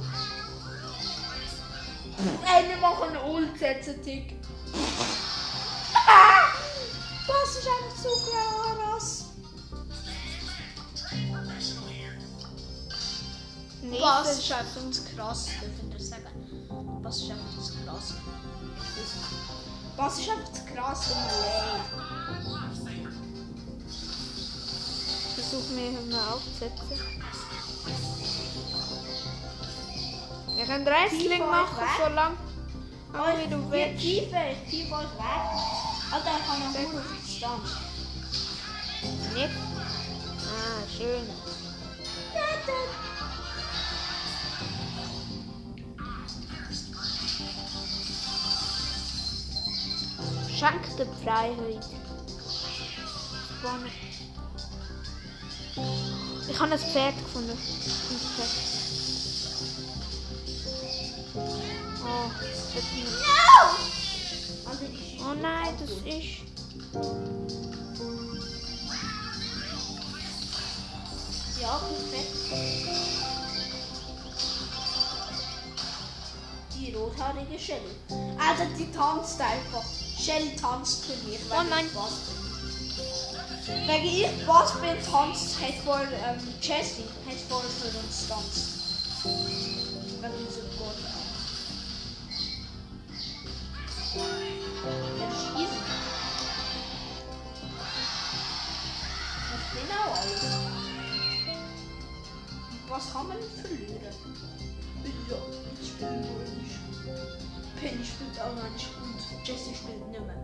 Ey, 2.44 2.68
wir 2.68 2.76
machen 2.76 3.16
einen 3.16 3.30
Ult 3.30 3.58
setzen, 3.58 4.02
tick. 4.02 4.36
Ah! 5.94 6.52
Das 7.26 7.56
ist 7.56 7.68
einfach 7.68 7.96
so 8.02 8.10
krass. 8.30 9.24
Nee, 13.82 14.00
Was 14.00 14.28
das 14.28 14.38
ist 14.38 14.52
einfach 14.52 14.80
das 14.86 15.04
krass, 15.04 15.46
dürfen 15.60 15.92
wir 15.92 16.00
sagen. 16.00 17.00
Was 17.02 17.16
ist 17.16 17.30
einfach 17.30 17.56
das 17.56 17.72
krass. 17.84 18.14
Was 19.96 20.18
ist 20.18 20.28
einfach 20.30 20.48
das 20.48 20.66
krass, 20.66 21.10
wenn 21.10 21.18
man 21.18 21.28
lebt. 21.42 22.22
versuchen 25.34 25.76
wir 25.76 25.90
hier 25.90 26.00
mal 26.10 26.32
aufzusetzen. 26.32 27.21
Wir 30.62 30.68
können 30.68 30.86
Wrestling 30.86 31.40
machen, 31.40 31.76
weg. 31.76 31.88
so 31.98 32.14
lang 32.14 32.36
aber 33.12 33.36
wie 33.36 33.50
du 33.50 33.68
willst. 33.68 34.00
Tiefe, 34.00 34.36
tiefe 34.70 34.94
euch 34.94 35.02
weg. 35.02 35.42
Alter, 36.12 36.30
ich 36.38 36.48
habe 36.48 36.60
noch 36.60 36.92
nur 36.92 37.02
Verstand. 37.02 37.64
Nicht? 39.34 39.50
Ah, 40.46 40.82
schön. 40.96 41.26
Schenk 50.56 50.96
der 50.96 51.06
Freiheit. 51.24 51.86
Spannend. 53.58 53.92
Ich 56.48 56.60
habe 56.60 56.72
ein 56.72 56.78
Pferd 56.78 57.18
gefunden. 57.18 57.50
Ein 57.50 57.56
Pferd. 57.56 58.81
Oh, 62.24 62.30
das 62.40 62.84
nicht. 62.94 63.08
No! 63.08 63.82
Oh 65.28 65.34
nein, 65.40 65.74
das 65.80 65.90
ist. 65.90 66.42
Ja, 71.60 71.80
perfekt. 71.80 72.36
Die 76.74 76.92
rothaarige 76.94 77.58
Shelly. 77.58 77.80
Alter, 78.38 78.66
die 78.78 78.90
tanzt 78.92 79.40
einfach. 79.40 79.84
Shelly 80.18 80.54
tanzt 80.56 81.04
für 81.06 81.28
mich. 81.28 81.40
weil 81.48 81.60
Oh 81.60 81.68
nein. 81.70 81.86
ich 81.86 81.92
Bass 81.92 82.12
bin. 82.26 83.86
Wenn 83.88 84.04
ich 84.04 84.46
Bass 84.46 84.72
bin, 84.80 84.96
tanzt, 85.10 85.60
hat 85.60 85.74
vor 85.84 86.00
ähm, 86.00 86.54
Jessie, 86.60 87.04
hat 87.26 87.38
vor 87.48 87.62
für 87.62 87.98
uns 87.98 88.28
tanzt. 88.28 88.82
Wenn 90.20 90.32
unser 90.32 90.62
Gott. 90.78 91.11
Was 103.02 103.12
kann 103.12 103.26
man 103.26 103.36
nicht 103.36 103.50
verlieren? 103.60 103.98
Ja, 105.28 105.36
ich 105.80 105.88
spiele 105.88 106.10
nur 106.12 106.44
nicht. 106.54 106.78
Penny 107.80 108.04
spielt 108.04 108.40
auch 108.40 108.54
noch 108.54 108.70
nicht 108.70 108.88
und 109.02 109.48
Jessie 109.48 109.74
spielt 109.74 110.08
nicht 110.08 110.20
mehr. 110.20 110.36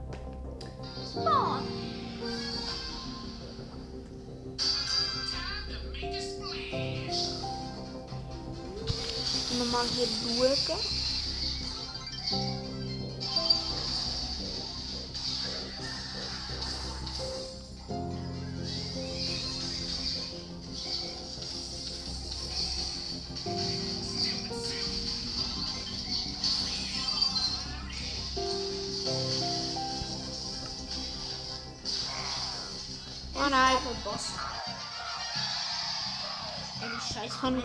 Spawn! 1.08 1.62
Wenn 9.50 9.58
wir 9.58 9.66
mal 9.66 9.86
hier 9.94 10.08
schauen. 10.66 10.80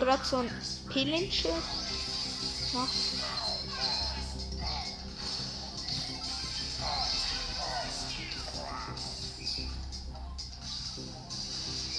Gerade 0.04 0.24
so 0.24 0.36
ein 0.36 0.50
Pillenschild 0.90 1.54
gemacht. 2.70 2.90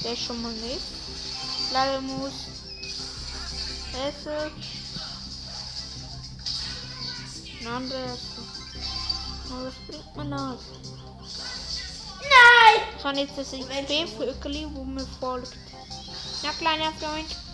Der 0.03 0.13
ist 0.13 0.23
schon 0.23 0.41
mal 0.41 0.51
nicht. 0.53 0.81
Leider 1.73 2.01
muss 2.01 2.33
Essen. 4.07 4.51
Ein 7.61 7.67
anderer 7.67 8.05
Essen. 8.05 8.45
Aber 9.49 9.65
was 9.65 9.73
bringt 9.87 10.15
man 10.15 10.31
das? 10.31 10.59
Nein! 12.21 12.83
Ich 12.97 13.03
habe 13.03 13.19
jetzt 13.19 13.37
das 13.37 13.51
XP-Vögel, 13.51 14.69
wo 14.73 14.83
mir 14.83 15.07
folgt. 15.19 15.53
Na, 16.43 16.51
kleiner 16.51 16.91
Freund. 16.93 17.44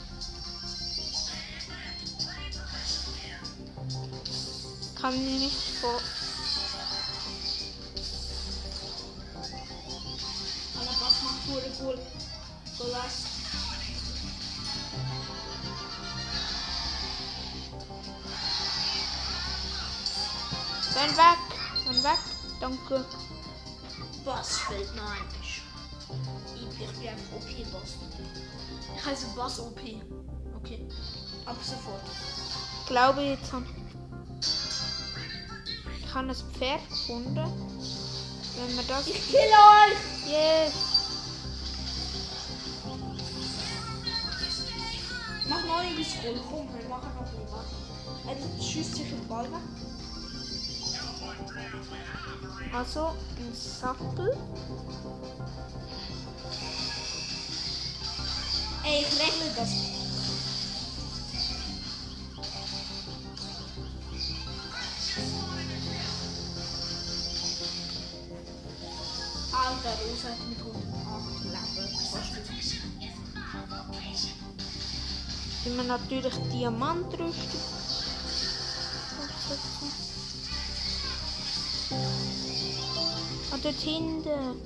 Kann 5.02 5.14
mir 5.16 5.40
nicht 5.40 5.80
vor. 5.82 6.00
Alter, 10.78 10.92
was 11.02 11.24
macht 11.24 11.82
cool? 11.82 12.00
So 12.78 12.84
was. 12.94 13.24
Dann 20.94 21.18
weg. 21.18 21.40
Dann 21.86 22.04
weg. 22.04 22.20
Danke. 22.60 23.06
Was 24.24 24.58
fällt 24.60 24.94
mir 24.94 25.02
eigentlich? 25.02 25.64
Ich 26.54 26.78
bin 26.78 27.10
einfach 27.10 27.36
OP-Boss. 27.38 27.96
Ich 28.96 29.06
heiße 29.06 29.26
Boss 29.36 29.60
OP. 29.62 29.80
Okay. 30.58 30.88
Ab 31.48 31.58
sofort. 31.64 32.04
Ich 32.82 32.88
glaube 32.88 33.22
jetzt 33.22 33.52
haben. 33.52 33.81
Ich 36.12 36.18
habe 36.18 36.28
ein 36.28 36.36
Pferd 36.36 36.90
gefunden. 36.90 37.36
Wenn 37.38 38.76
wir 38.76 38.84
das. 38.86 39.08
Ich 39.08 39.30
kill 39.30 39.40
euch! 39.40 40.30
Yes! 40.30 40.74
Mach 45.48 45.66
noch 45.66 45.82
irgendwie 45.82 46.04
Scroll. 46.04 46.38
Komm, 46.50 46.68
wir 46.78 46.90
machen 46.90 47.12
noch. 47.16 47.54
Warte. 47.54 47.70
Er 48.28 48.62
schießt 48.62 48.96
sich 48.96 49.08
den 49.08 49.26
Ball 49.30 49.46
weg. 49.46 49.62
Also 52.74 53.16
ein 53.38 53.56
Sattel. 53.56 54.38
Ey, 58.84 59.00
ich 59.00 59.18
regle 59.18 59.52
das. 59.56 60.01
Alter, 69.84 69.98
Rosa 70.04 70.30
hat 70.30 70.48
mit 70.48 70.60
108 70.60 71.44
Leben. 71.44 71.90
Fast 72.12 72.34
nicht. 72.52 72.82
Wenn 75.64 75.78
wir 75.78 75.84
natürlich 75.84 76.34
Diamantrüstung 76.54 77.62
aufsetzen. 79.24 79.92
Ah, 83.52 83.58
dort 83.64 83.76
hinten. 83.76 84.62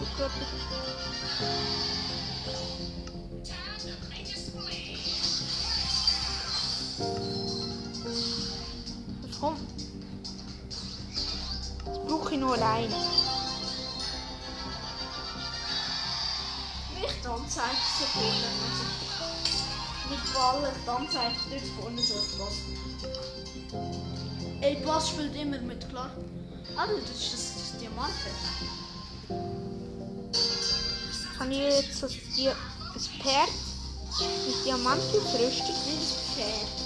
Ich 0.00 0.16
glaub, 0.16 0.30
Was 9.22 9.40
kommt? 9.40 9.60
Das 11.86 11.98
brauche 12.06 12.34
ich 12.34 12.40
nur 12.40 12.52
allein. 12.52 13.11
Nicht 17.32 17.44
Anzeige 17.44 17.76
so 17.98 18.04
vorne. 18.12 18.46
Also, 18.68 18.84
mit 20.10 20.34
Ballen, 20.34 20.74
die 20.84 20.90
Anzeige 20.90 21.36
dort 21.50 21.66
vorne 21.80 22.02
so 22.02 22.14
ein 22.14 22.38
Boss. 22.38 22.56
Ey, 24.60 24.76
Boss 24.84 25.08
spielt 25.08 25.34
immer 25.36 25.58
mit, 25.60 25.88
klar. 25.88 26.10
Also, 26.76 26.98
das 27.00 27.10
ist 27.10 27.32
das, 27.32 27.54
das 27.54 27.78
Diamant. 27.78 28.12
Kann 31.38 31.52
ich 31.52 31.58
jetzt 31.58 32.02
das, 32.02 32.12
das 32.12 33.08
Pferd 33.08 33.48
mit 34.46 34.66
das 35.14 35.32
Pferd, 35.32 35.68
das 35.68 36.16
Pferd. 36.34 36.81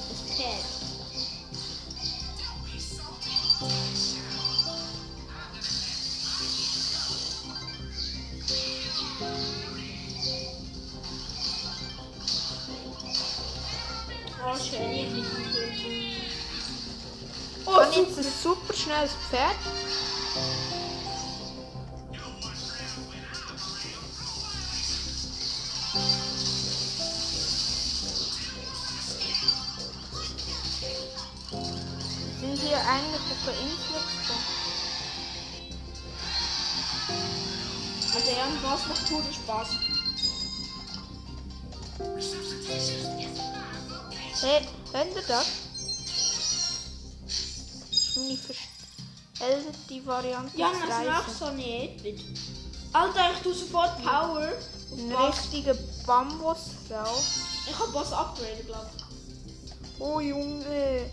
Variante 50.27 50.59
Ja, 50.59 50.73
das 50.73 51.07
macht 51.07 51.39
so 51.39 51.51
nicht. 51.53 52.03
bitte. 52.03 52.23
Alter, 52.93 53.33
ich 53.33 53.43
tue 53.43 53.55
sofort 53.55 54.03
Power. 54.03 54.53
Ein 54.99 55.13
richtiger 55.13 55.75
Bambusfrau. 56.07 57.17
Ich 57.69 57.79
hab 57.79 57.93
Boss 57.93 58.13
upgraden, 58.13 58.67
glaub 58.67 58.87
ich. 58.97 59.05
Oh 59.99 60.21
Junge. 60.21 61.11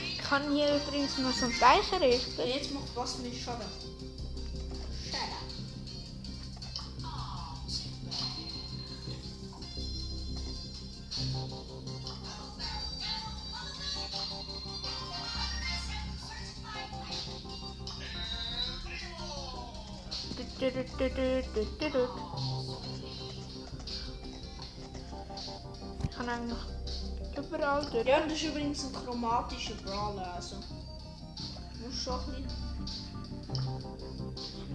Ich 0.00 0.18
kann 0.18 0.50
hier 0.52 0.76
übrigens 0.76 1.18
noch 1.18 1.32
so 1.32 1.46
ein 1.46 1.58
Teich 1.58 1.92
errichten. 1.92 2.40
Jetzt 2.46 2.72
macht 2.72 2.94
Boss 2.94 3.18
mir 3.18 3.32
Schaden. 3.32 3.66
Ich 21.04 21.10
kann 26.16 26.28
eigentlich 26.28 26.58
überall 27.36 27.84
durch. 27.90 28.06
Ja, 28.06 28.20
das 28.20 28.34
ist 28.34 28.44
übrigens 28.44 28.84
ein 28.84 28.92
chromatischer 28.92 29.74
Brawler, 29.84 30.34
also. 30.34 30.56
Muss 31.80 32.02
schon 32.04 32.20
ein 32.20 32.44
bisschen. 32.44 32.72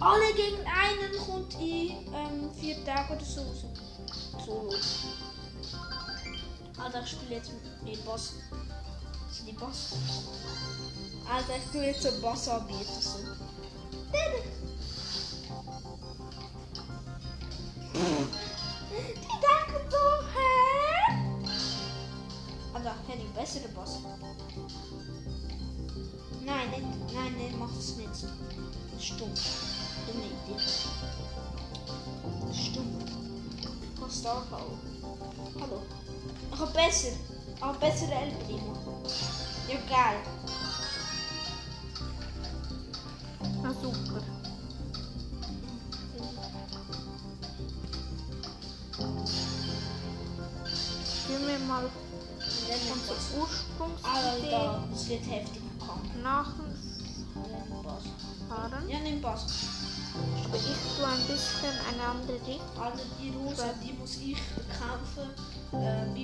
Alle 0.00 0.34
gegen 0.34 0.58
einen 0.66 1.16
kommt 1.26 1.54
in 1.54 2.12
ähm, 2.12 2.52
vier 2.60 2.84
Tagen 2.84 3.16
oder 3.16 3.24
so 3.24 3.40
raus. 3.40 3.64
So. 4.44 4.70
Alter, 6.78 7.02
ich 7.04 7.10
spiele 7.10 7.36
jetzt 7.36 7.52
mit 7.52 7.96
dem 7.96 8.04
Boss. 8.04 8.34
Das 9.28 9.38
ist 9.38 9.48
die 9.48 9.52
Boss. 9.52 9.94
Alter, 11.32 11.56
ich 11.56 11.72
tue 11.72 11.86
jetzt 11.86 12.06
einen 12.06 12.20
Boss 12.20 12.48
anbieten. 12.48 13.00
So. 13.00 13.18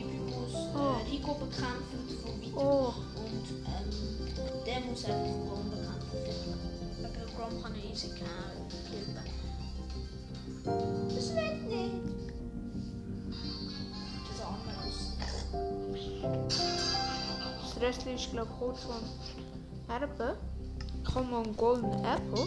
Muss 0.03 0.55
Oh. 0.75 0.79
äh, 0.79 1.11
Rico 1.11 1.35
bekämpfen 1.35 2.09
von 2.23 2.41
weiter. 2.41 2.57
Oh, 2.57 2.93
Und 3.21 3.47
ähm, 3.67 4.65
der 4.67 4.81
muss 4.81 5.05
einfach 5.05 5.47
Grom 5.47 5.71
bekämpfen. 5.71 6.19
Wegen 6.99 7.37
Grom 7.37 7.63
kann 7.63 7.75
er 7.75 7.85
easy 7.91 8.09
killen. 8.09 8.25
Das 10.65 11.35
wird 11.35 11.63
nicht. 11.69 11.95
Das 14.27 14.37
ist 14.37 14.45
anders. 14.45 14.99
das 17.63 17.83
Rest 17.83 18.07
ist 18.07 18.31
glaube 18.31 18.49
ich 18.53 18.59
kurz 18.59 18.81
von 18.83 19.03
Erbe. 19.89 20.37
Golden 21.57 21.93
Apple. 22.05 22.47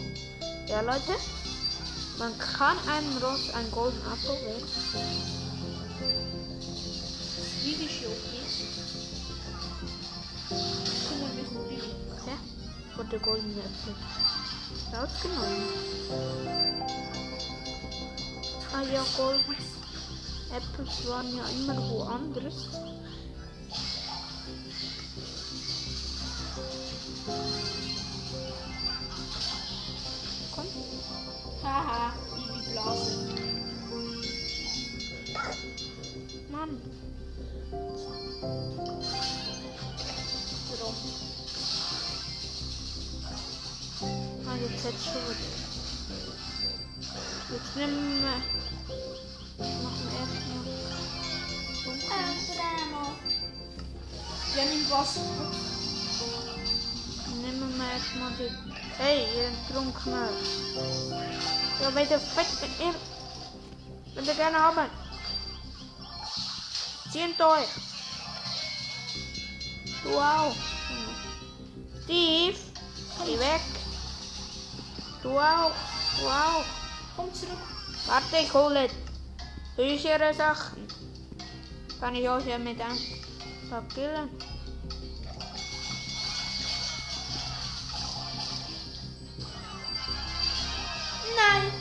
Ja 0.66 0.80
Leute, 0.82 1.14
man 2.18 2.36
kann 2.38 2.76
einem 2.88 3.16
Ross 3.22 3.54
ein 3.54 3.70
Golden 3.70 4.00
Apple 4.12 4.36
wählen. 4.44 5.37
Bibi 7.88 7.96
ist 7.96 8.02
ja 8.02 8.08
okay. 8.08 8.42
Kümmere 11.08 11.32
mich 11.32 11.48
um 11.48 11.64
Bibi. 11.68 11.90
Ja, 12.26 12.36
wurde 12.96 13.18
Golden 13.18 13.58
Apple 13.58 13.94
rausgenommen. 14.92 15.62
Ah 18.74 18.82
ja, 18.92 19.04
Golden 19.16 19.56
Apples 20.54 21.08
waren 21.08 21.36
ja 21.36 21.44
immer 21.48 21.76
woanders. 21.88 22.87
Wieder. 45.14 45.68
Jetzt 47.50 47.76
nehmen 47.76 48.22
wir. 48.22 48.38
Machen 49.82 50.04
wir 50.04 50.18
erstmal. 50.20 50.66
Amsterdam. 52.18 52.90
Ja, 54.56 54.62
nimm 54.64 54.90
Wasser. 54.90 55.20
Nehmen 57.42 57.78
wir 57.78 57.90
erstmal 57.90 58.32
die. 58.38 58.50
Hey, 58.98 59.26
ihr 59.36 59.50
Trunkener. 59.72 60.28
Ja, 61.80 61.94
weil 61.94 62.06
der 62.06 62.20
Fett 62.20 62.60
mit 62.60 62.80
ihr. 62.80 62.94
Wenn 64.14 64.24
ihr 64.24 64.34
gerne 64.34 64.58
haben. 64.58 64.90
Zieht 67.12 67.40
euch. 67.40 67.68
Du 70.04 70.18
auch. 70.18 70.54
Steve, 72.04 72.58
geh 73.24 73.38
weg. 73.38 73.77
Auch. 75.36 75.72
Du 76.18 76.26
auch. 76.26 76.64
Komm 77.16 77.34
zurück. 77.34 77.58
Warte, 78.06 78.36
ich 78.42 78.52
hole 78.52 78.88
höhere 79.76 80.34
Sachen. 80.34 80.88
Kann 82.00 82.14
ich 82.14 82.28
euch 82.28 82.46
ja 82.46 82.58
mit 82.58 82.80
einem 82.80 82.96
killen. 83.94 84.30
Nein. 91.36 91.72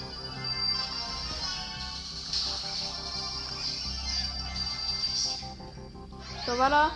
So, 6.45 6.53
voilà. 6.53 6.91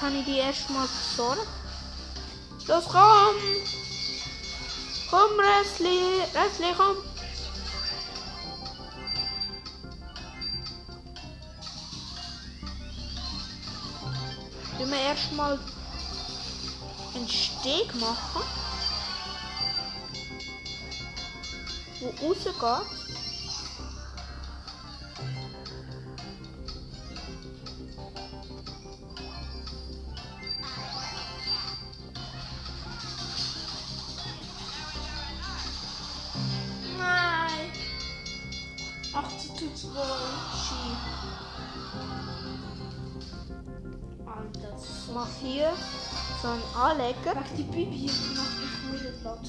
Habe 0.00 0.16
ich 0.16 0.24
die 0.24 0.38
erstmal 0.38 0.86
versorgt. 0.86 1.46
Los, 2.66 2.84
komm! 2.88 3.79
Komm, 5.10 5.40
Restli! 5.40 6.22
Restli, 6.32 6.72
komm! 6.76 6.96
Wenn 14.78 14.88
wir 14.88 15.00
erstmal 15.00 15.58
einen 17.16 17.28
Steg 17.28 17.92
machen, 17.96 18.42
wo 22.00 22.28
rausgeht. 22.28 22.99
Hier 45.42 45.72
so 46.42 46.48
einen 46.48 46.62
Anleger. 46.74 47.34
Mach 47.34 47.56
die 47.56 47.62
Bibi 47.62 48.02
mich 48.02 48.12
müde 48.90 49.12
platt. 49.20 49.40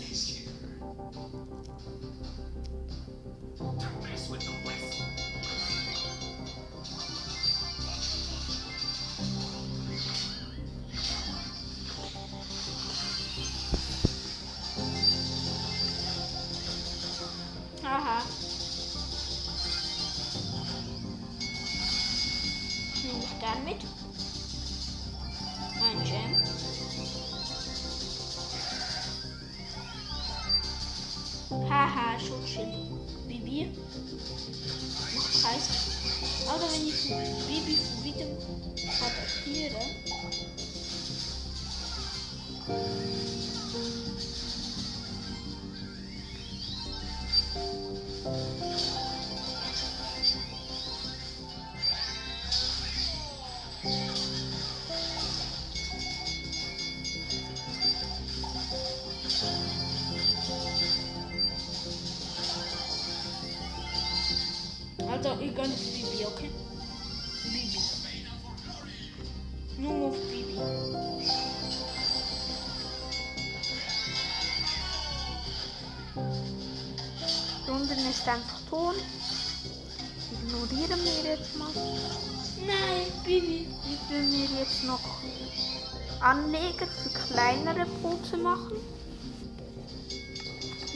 Kleinere 87.27 87.85
Boote 88.01 88.37
machen. 88.37 88.77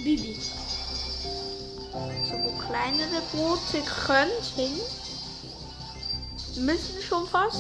Bibi. 0.04 0.40
So 2.30 2.34
wo 2.44 2.52
kleinere 2.68 3.22
Boote 3.32 3.82
könnten. 4.06 4.80
Müssen 6.66 7.02
schon 7.02 7.28
fast. 7.28 7.58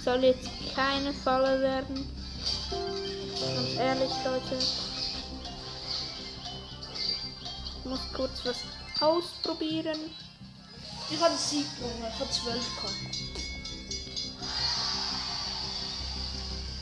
So, 0.00 0.08
soll 0.08 0.24
jetzt 0.24 0.48
keine 0.74 1.12
Falle 1.12 1.60
werden. 1.60 2.08
Ganz 3.54 3.76
ehrlich, 3.78 4.10
Leute. 4.24 4.87
Muss 7.88 8.00
kurz 8.12 8.44
was 8.44 8.58
ausprobieren. 9.00 9.98
Ich 11.10 11.20
habe 11.20 11.34
Sieg 11.36 11.64
gewonnen, 11.76 12.04
ich 12.06 12.20
habe 12.20 12.30
12 12.30 12.76
gehabt. 12.76 12.94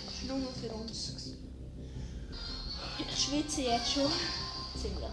Das 0.04 0.14
ist 0.14 0.28
nur 0.28 0.38
noch 0.38 0.52
für 0.52 0.70
uns. 0.70 1.36
Ich 2.98 3.24
schwitze 3.24 3.62
jetzt 3.62 3.92
schon. 3.92 4.10
Ziemlich. 4.80 5.04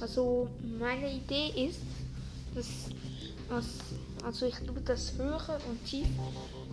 Also 0.00 0.48
meine 0.78 1.12
Idee 1.12 1.68
ist, 1.68 1.80
dass 2.54 2.66
dass 3.48 3.64
also 4.24 4.46
ich 4.46 4.56
tue 4.56 4.80
das 4.84 5.12
höhere 5.14 5.58
und 5.68 5.84
tief 5.84 6.08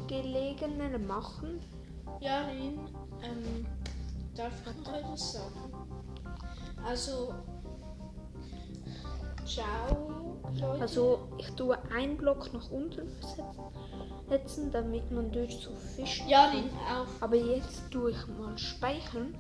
gelegene 0.08 0.98
machen. 0.98 1.60
Ja, 2.24 2.46
Rin, 2.46 2.80
ähm, 3.22 3.66
darf 4.34 4.54
ich 4.66 4.86
noch 4.86 4.94
etwas 4.94 5.34
sagen? 5.34 5.74
Also, 6.86 7.34
ciao, 9.46 10.40
Leute. 10.54 10.82
Also 10.82 11.20
ich 11.38 11.50
tue 11.52 11.78
einen 11.92 12.16
Block 12.16 12.54
nach 12.54 12.72
unten 12.72 13.10
setzen, 14.30 14.72
damit 14.72 15.12
man 15.12 15.34
durch 15.34 15.58
so 15.58 15.72
fischen 15.76 16.30
ja, 16.30 16.46
kann. 16.46 16.56
Rin, 16.56 16.70
auch. 16.90 17.22
Aber 17.22 17.36
jetzt 17.36 17.92
tue 17.92 18.12
ich 18.12 18.28
mal 18.40 18.58
speichern. 18.58 19.36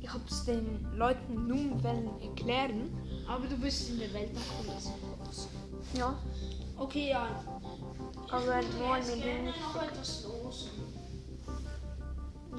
Ich 0.00 0.12
habe 0.12 0.24
es 0.28 0.44
den 0.44 0.84
Leuten 0.96 1.46
nun 1.46 1.82
wollen 1.84 2.20
erklären. 2.20 2.90
Aber 3.28 3.46
du 3.46 3.56
bist 3.56 3.90
in 3.90 4.00
der 4.00 4.12
Welt 4.12 4.30
angekommen. 4.30 4.94
Ja. 5.96 6.18
Okay, 6.78 7.10
ja. 7.10 7.28
Aber 8.28 8.60
Ich 8.60 8.66
mit 8.66 9.22
gerne 9.22 9.42
dem. 9.42 9.46
noch 9.46 9.82
etwas 9.82 10.24
los. 10.24 10.68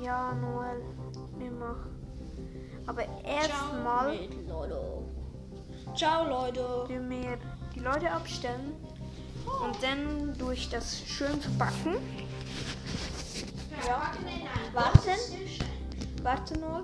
Ja, 0.01 0.34
Noel, 0.34 0.84
wir 1.38 1.51
machen. 1.51 1.95
Aber 2.86 3.03
erstmal. 3.23 4.17
Ciao, 5.95 6.27
Leute. 6.27 6.86
wir 7.10 7.38
die 7.73 7.79
Leute 7.79 8.12
abstellen. 8.12 8.73
Und 9.63 9.81
dann 9.81 10.38
durch 10.38 10.69
das 10.69 11.01
schön 11.05 11.39
verpacken. 11.39 11.97
Ja. 13.88 14.12
Warten. 14.73 15.19
Warte 16.23 16.60
Noel. 16.60 16.84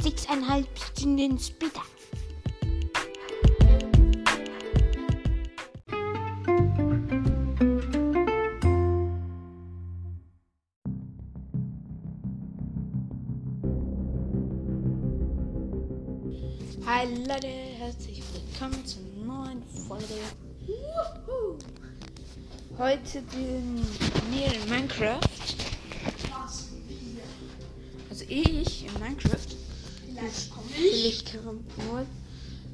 Sechseinhalb 0.00 0.66
Stunden 0.78 1.38
später. 1.38 1.82
Leute, 17.28 17.48
herzlich 17.48 18.22
willkommen 18.32 18.86
zur 18.86 19.02
neuen 19.24 19.60
Folge. 19.64 20.04
Heute 22.78 23.04
sind 23.04 23.84
wir 24.30 24.52
in 24.54 24.70
Minecraft. 24.70 25.18
Also 28.08 28.24
ich 28.28 28.86
in 28.86 28.92
Minecraft. 29.00 29.56
Vielleicht 30.06 30.50
komme 30.52 30.66
Vielleicht 30.68 31.44
kommt 31.44 31.78
nur, 31.78 32.06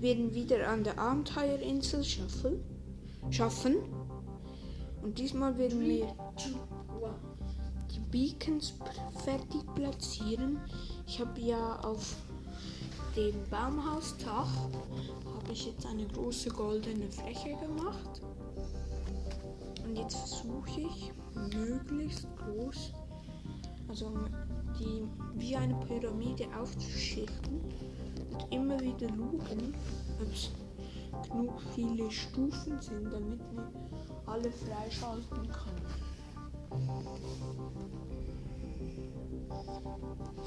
werden 0.00 0.34
wieder 0.34 0.68
an 0.68 0.84
der 0.84 0.98
Abenteuerinsel 0.98 2.04
schaffen. 2.04 2.62
schaffen. 3.30 3.76
Und 5.00 5.18
diesmal 5.18 5.56
werden 5.56 5.80
wir 5.80 6.14
die 7.90 8.00
Beacons 8.10 8.74
fertig 9.24 9.62
platzieren. 9.74 10.60
Ich 11.06 11.20
habe 11.20 11.40
ja 11.40 11.80
auf 11.80 12.16
dem 13.16 13.34
Baumhausdach 13.50 14.48
habe 15.34 15.52
ich 15.52 15.66
jetzt 15.66 15.84
eine 15.86 16.06
große 16.06 16.48
goldene 16.50 17.08
Fläche 17.10 17.56
gemacht. 17.56 18.22
Und 19.84 19.96
jetzt 19.96 20.16
versuche 20.16 20.80
ich 20.80 21.12
möglichst 21.54 22.26
groß, 22.36 22.92
also 23.88 24.10
die 24.78 25.06
wie 25.34 25.56
eine 25.56 25.74
Pyramide 25.86 26.46
aufzuschichten 26.58 27.60
und 28.32 28.52
immer 28.52 28.80
wieder 28.80 29.08
lugen, 29.10 29.74
ob 30.20 30.32
es 30.32 30.50
genug 31.28 31.60
viele 31.74 32.10
Stufen 32.10 32.80
sind, 32.80 33.12
damit 33.12 33.40
wir 33.52 33.70
alle 34.26 34.50
freischalten 34.50 35.48
können. 35.50 35.86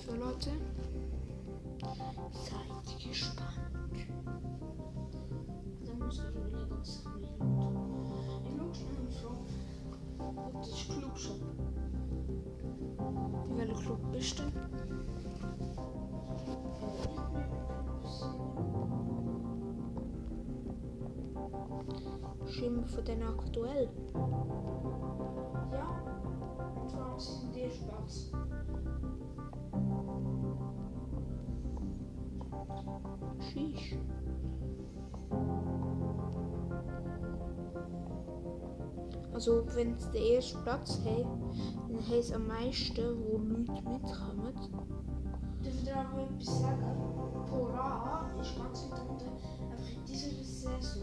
So 0.07 0.15
Leute, 0.15 0.51
seid 2.31 2.99
gespannt. 2.99 3.49
Dann 5.85 5.99
muss 5.99 6.19
ich 6.19 6.69
was 6.69 6.89
ich 6.89 7.05
will. 7.05 7.35
Ich 8.49 8.51
schaue 8.61 8.73
schnell 8.73 9.07
frage, 10.17 10.39
ob 10.39 10.53
das 10.61 10.87
Club 10.87 11.17
schon. 11.17 11.41
In 13.49 13.57
welchem 13.57 13.75
Club 13.75 14.11
bist 14.11 14.39
du? 14.39 14.43
Schimmer 22.47 22.87
von 22.87 23.05
den 23.05 23.23
aktuell. 23.23 23.89
Ja. 25.71 25.87
Und 26.81 26.91
fragen 26.91 27.19
sie 27.19 27.51
den 27.51 27.63
ersten 27.63 27.87
Platz. 27.87 28.31
Sheesh. 33.39 33.97
Also 39.33 39.65
wenn 39.75 39.95
es 39.95 40.09
den 40.11 40.23
ersten 40.23 40.63
Platz 40.63 40.99
hat, 41.05 41.25
dann 41.89 42.17
es 42.17 42.31
am 42.31 42.47
meisten, 42.47 43.03
wo 43.19 43.37
Leute 43.37 43.71
mitkommen. 43.71 44.53
Darf 45.61 45.73
ich 45.73 45.83
dir 45.83 45.95
aber 45.97 46.21
etwas 46.21 46.61
sagen? 46.61 47.15
Pora 47.47 48.29
ist 48.39 48.55
ganz 48.57 48.89
weit 48.91 48.99
unten. 49.09 49.29
Einfach 49.71 49.89
in 49.89 50.05
dieser 50.05 50.29
Saison, 50.29 50.94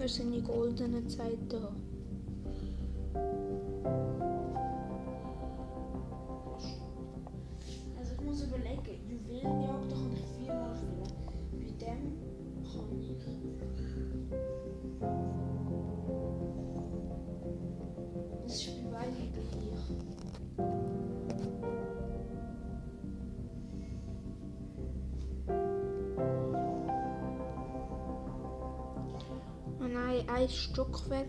kann 0.00 0.06
nicht 0.06 0.20
immer 0.20 0.30
seine 0.30 0.42
goldene 0.42 1.06
Zeit. 1.08 1.38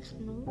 5 0.02 0.20
0. 0.26 0.44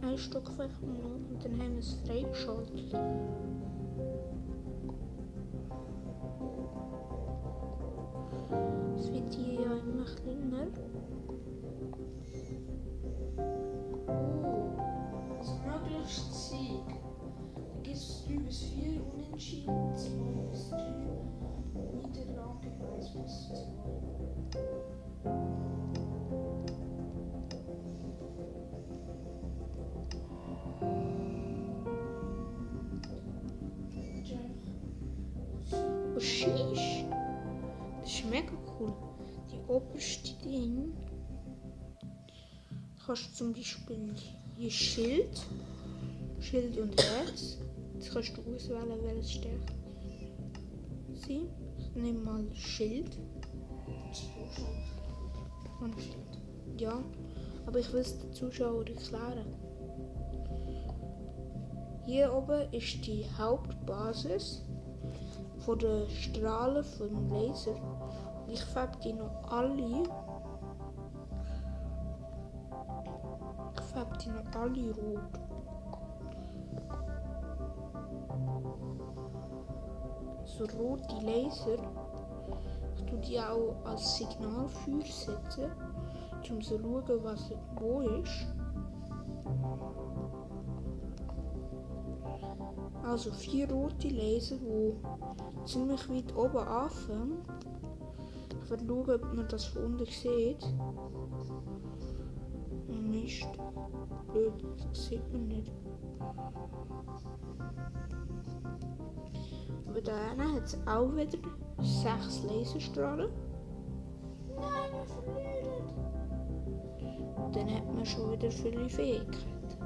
Ein 0.00 0.16
Stock 0.16 0.48
5 0.48 0.80
0 0.80 1.20
und 1.28 1.44
dann 1.44 1.60
haben 1.60 1.72
wir 1.72 1.80
es 1.80 1.94
freigeschaltet. 2.06 2.94
Es 8.96 9.12
wird 9.12 9.34
hier 9.34 9.54
ja 9.60 9.76
immer 9.76 10.06
kleiner. 10.16 10.66
Oh, 14.06 14.70
das 15.38 15.50
möglichst 15.66 16.50
Sieg. 16.50 16.86
Da 17.54 17.80
gibt 17.82 17.96
es 17.96 18.24
3 18.26 18.34
bis 18.38 18.62
4 18.62 19.00
Unentschieden, 19.12 19.94
2 19.94 20.10
bis 20.50 20.70
3 20.70 20.76
Niederlage, 21.96 22.68
1 22.96 23.10
bis 23.10 23.48
2. 24.52 24.87
oberste 39.68 40.32
Ding. 40.44 40.92
Kannst 43.04 43.30
du 43.30 43.34
zum 43.36 43.52
Beispiel 43.52 44.14
hier 44.56 44.70
Schild. 44.70 45.46
Schild 46.40 46.78
und 46.78 47.00
Herz. 47.00 47.58
Jetzt 47.94 48.12
kannst 48.12 48.36
du 48.36 48.54
auswählen, 48.54 48.98
welches 49.02 49.32
stärkt. 49.32 49.72
Sie. 51.14 51.48
Ich 51.78 51.94
nehme 51.94 52.18
mal 52.20 52.44
Schild. 52.54 53.18
Und 55.80 55.94
ja, 56.78 57.02
aber 57.66 57.78
ich 57.78 57.92
will 57.92 58.00
es 58.00 58.18
den 58.18 58.32
Zuschauern 58.32 58.86
erklären. 58.86 59.54
Hier 62.06 62.32
oben 62.32 62.72
ist 62.72 63.06
die 63.06 63.26
Hauptbasis 63.36 64.62
von 65.58 65.78
den 65.78 66.08
Strahlen 66.08 66.84
vom 66.84 67.30
Laser. 67.30 67.97
Ich 68.50 68.64
färbe 68.64 68.98
die 69.04 69.12
noch 69.12 69.50
alle. 69.50 70.04
Ich 73.74 73.84
färbe 73.92 74.16
die 74.18 74.30
noch 74.30 74.60
alle 74.60 74.94
rot. 74.94 75.48
So 80.44 80.64
rote 80.78 81.14
Laser. 81.24 81.76
Ich 82.96 83.04
tue 83.04 83.18
die 83.18 83.38
auch 83.38 83.76
als 83.84 84.16
Signalfeuer 84.16 85.04
setzen, 85.04 85.70
um 86.50 86.60
zu 86.60 86.78
schauen, 86.78 87.22
was 87.22 87.52
wo 87.76 88.00
ist. 88.00 88.46
Also 93.04 93.30
vier 93.30 93.70
rote 93.70 94.08
Laser, 94.08 94.56
die 94.56 94.94
ziemlich 95.64 96.08
weit 96.10 96.34
oben 96.36 96.58
anfangen. 96.58 97.42
Ich 98.68 98.72
werde 98.72 98.84
schauen, 98.86 99.10
ob 99.10 99.34
man 99.34 99.48
das 99.48 99.64
von 99.64 99.84
unten 99.84 100.04
sieht. 100.04 100.62
Mist. 102.86 103.48
Blöd, 104.30 104.52
das 104.90 105.06
sieht 105.06 105.32
man 105.32 105.48
nicht. 105.48 105.72
Aber 109.88 110.02
da 110.02 110.12
hat 110.36 110.64
es 110.66 110.78
auch 110.86 111.10
wieder 111.16 111.38
sechs 111.78 112.42
Laserstrahlen. 112.42 113.30
Nein, 114.54 114.92
wir 114.92 115.06
verlieren. 115.06 115.88
Dann 117.54 117.74
hat 117.74 117.94
man 117.94 118.04
schon 118.04 118.32
wieder 118.32 118.50
viele 118.50 118.86
Fähigkeiten. 118.90 119.82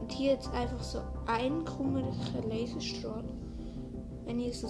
Und 0.00 0.12
hier 0.12 0.34
jetzt 0.34 0.54
einfach 0.54 0.84
so 0.84 1.00
ein 1.26 1.64
kummerlicher 1.64 2.40
Laserstrahl. 2.48 3.24
Wenn 4.26 4.38
ihr 4.38 4.54
so 4.54 4.68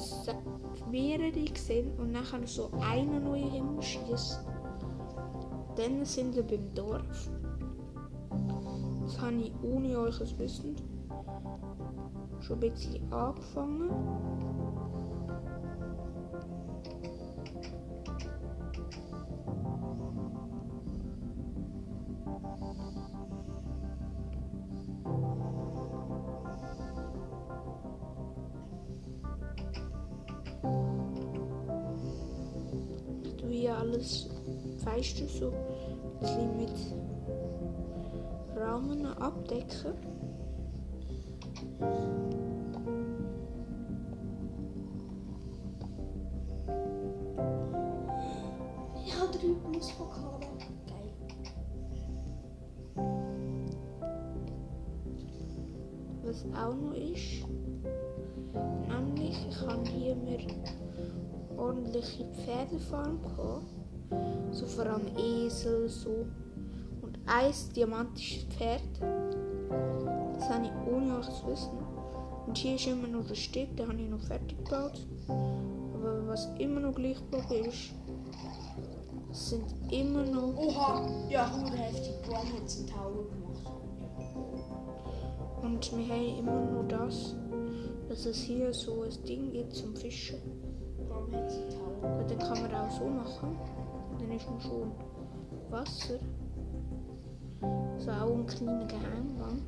mehrere 0.91 1.33
seht 1.55 1.99
und 1.99 2.13
nachher 2.13 2.47
so 2.47 2.71
einen 2.81 3.25
neuen 3.25 3.51
Himmel 3.51 3.83
schießt, 3.83 4.41
dann 5.77 6.05
sind 6.05 6.35
wir 6.35 6.43
beim 6.43 6.75
Dorf. 6.75 7.31
Das 9.03 9.21
habe 9.21 9.35
ich 9.37 9.53
ohne 9.63 9.99
euch 9.99 10.39
Wissen 10.39 10.77
schon 12.41 12.57
ein 12.57 12.61
bisschen 12.61 13.13
angefangen. 13.13 14.48
Feister 35.39 35.51
so 35.51 35.53
ein 35.53 36.19
bisschen 36.21 36.57
mit 36.57 36.73
Rahmen 38.57 39.07
abdecken. 39.07 39.95
Ich 49.05 49.15
habe 49.19 49.33
drei 49.33 49.55
Pluspokale. 49.71 50.47
Geil. 50.87 51.13
Was 56.25 56.45
auch 56.55 56.75
noch 56.75 56.95
ist, 56.95 57.47
nämlich 58.89 59.37
ich 59.49 59.67
habe 59.67 59.85
hier 59.89 60.17
mir 60.17 60.39
ordentliche 61.57 62.25
Pferdefarm 62.45 63.23
gehabt. 63.23 63.78
So 64.51 64.67
vor 64.67 64.87
allem 64.87 65.07
Esel, 65.17 65.89
so. 65.89 66.27
Und 67.03 67.19
ein 67.27 67.53
diamantisches 67.75 68.45
Pferd. 68.45 68.83
Das 70.35 70.49
habe 70.49 70.67
ich 70.67 70.93
ohne 70.93 71.19
euch 71.19 71.29
zu 71.29 71.47
wissen. 71.47 71.79
Und 72.47 72.57
hier 72.57 72.77
ist 72.77 72.87
immer 72.87 73.09
noch 73.09 73.27
der 73.27 73.35
Steg, 73.35 73.77
den 73.77 73.89
habe 73.89 74.01
ich 74.01 74.09
noch 74.09 74.23
fertig 74.23 74.57
gebaut. 74.65 75.07
Aber 75.29 76.27
was 76.29 76.49
immer 76.59 76.81
noch 76.81 76.95
gleich 76.95 77.19
geblieben 77.31 77.69
ist, 77.69 77.95
es 79.31 79.51
sind 79.51 79.65
immer 79.91 80.25
noch 80.25 80.57
Oha, 80.57 81.07
ja, 81.29 81.51
heftig. 81.77 82.15
Brom 82.23 82.39
hat 82.39 82.47
einen 82.47 82.87
Tower 82.87 83.25
gemacht. 83.29 83.73
Und 85.63 85.97
wir 85.97 86.15
haben 86.15 86.39
immer 86.39 86.61
nur 86.65 86.85
das, 86.85 87.35
dass 88.09 88.25
es 88.25 88.39
hier 88.39 88.73
so 88.73 89.03
ein 89.03 89.25
Ding 89.27 89.53
gibt 89.53 89.75
zum 89.75 89.95
Fischen. 89.95 90.39
Brom 91.07 91.31
hat 91.33 91.53
einen 91.53 91.71
Tower. 91.71 92.19
Und 92.21 92.31
dann 92.31 92.39
kann 92.39 92.63
man 92.63 92.75
auch 92.75 92.91
so 92.91 93.05
machen. 93.05 93.59
Dann 94.29 94.37
ist 94.37 94.51
man 94.51 94.61
schon 94.61 94.93
Wasser. 95.71 96.19
So 97.99 98.11
auch 98.11 98.37
ein 98.37 98.47
kleiner 98.47 98.85
Geheimgang. 98.85 99.63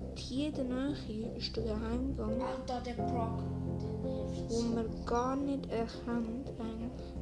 Und 0.00 0.18
hier 0.18 0.48
in 0.48 0.54
der 0.54 0.64
Nähe 0.64 1.36
ist 1.36 1.56
der 1.56 1.64
Geheimgang, 1.64 2.40
Ah, 2.40 2.56
da 2.66 2.80
der 2.80 2.92
Brock. 2.92 3.42
Der 3.82 4.12
nervt. 4.12 4.50
wo 4.50 4.74
man 4.74 5.04
gar 5.06 5.34
nicht 5.34 5.66
erkennt 5.70 6.48
eigentlich. 6.60 7.14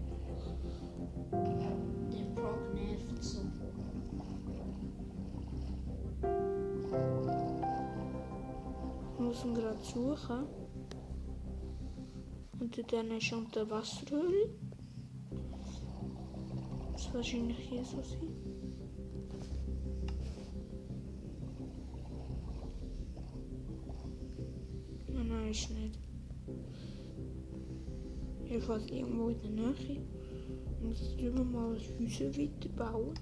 Der 1.33 2.41
Brock 2.41 2.75
nervt 2.75 3.23
so. 3.23 3.41
Ich 9.15 9.21
muss 9.21 9.45
ihn 9.45 9.55
gerade 9.55 9.83
suchen. 9.83 10.47
Und 12.61 12.93
dann 12.93 13.11
ist 13.11 13.33
unter 13.33 13.69
Wasserhöhle. 13.71 14.51
Das 17.15 17.31
wird 17.31 17.33
wahrscheinlich 17.33 17.69
hier 17.69 17.85
so 17.85 18.03
sein. 18.03 18.35
Nein, 25.13 25.29
nein, 25.29 25.51
ist 25.53 25.71
nicht. 25.71 25.97
Jedenfalls 28.45 28.91
irgendwo 28.91 29.29
in 29.29 29.41
der 29.43 29.51
Nähe. 29.51 30.01
Und 30.81 30.91
jetzt 30.91 31.17
tun 31.17 31.37
wir 31.37 31.45
mal 31.45 31.75
das 31.75 31.85
Häuser 32.01 32.37
weiterbauen. 32.37 33.15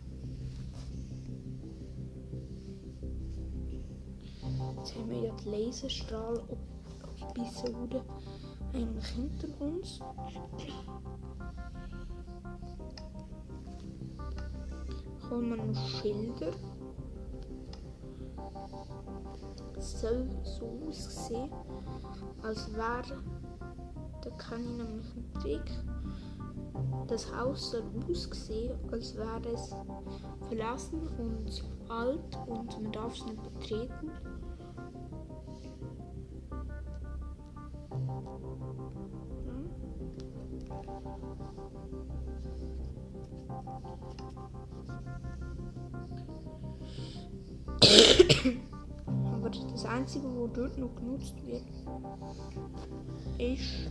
Jetzt 4.79 4.97
haben 4.97 5.11
wir 5.11 5.19
ja 5.19 5.37
die 5.45 5.51
Laserstrahl-Episode 5.51 8.03
eigentlich 8.73 9.09
hinter 9.09 9.61
uns. 9.61 10.01
Noch 15.33 15.75
Schilder. 15.75 16.53
Soll 19.79 20.29
so 20.43 20.79
aussehen, 20.87 21.51
als 22.43 22.71
wäre, 22.75 23.23
da 24.21 24.31
kann 24.37 24.61
ich 24.61 24.77
nämlich 24.77 25.07
einen 25.17 25.33
Trick. 25.41 25.71
Das 27.07 27.35
Haus 27.35 27.71
soll 27.71 27.83
aussehen, 28.11 28.79
als 28.93 29.17
wäre 29.17 29.49
es 29.55 29.75
verlassen 30.49 31.01
und 31.19 31.65
alt 31.89 32.39
und 32.47 32.83
man 32.83 32.93
darf 32.93 33.15
es 33.15 33.25
nicht 33.25 33.43
betreten. 33.43 34.11
Aber 49.33 49.51
das 49.51 49.85
Einzige, 49.85 50.25
wo 50.35 50.47
dort 50.47 50.79
noch 50.79 50.95
genutzt 50.95 51.35
wird, 51.47 51.65
ist 53.39 53.91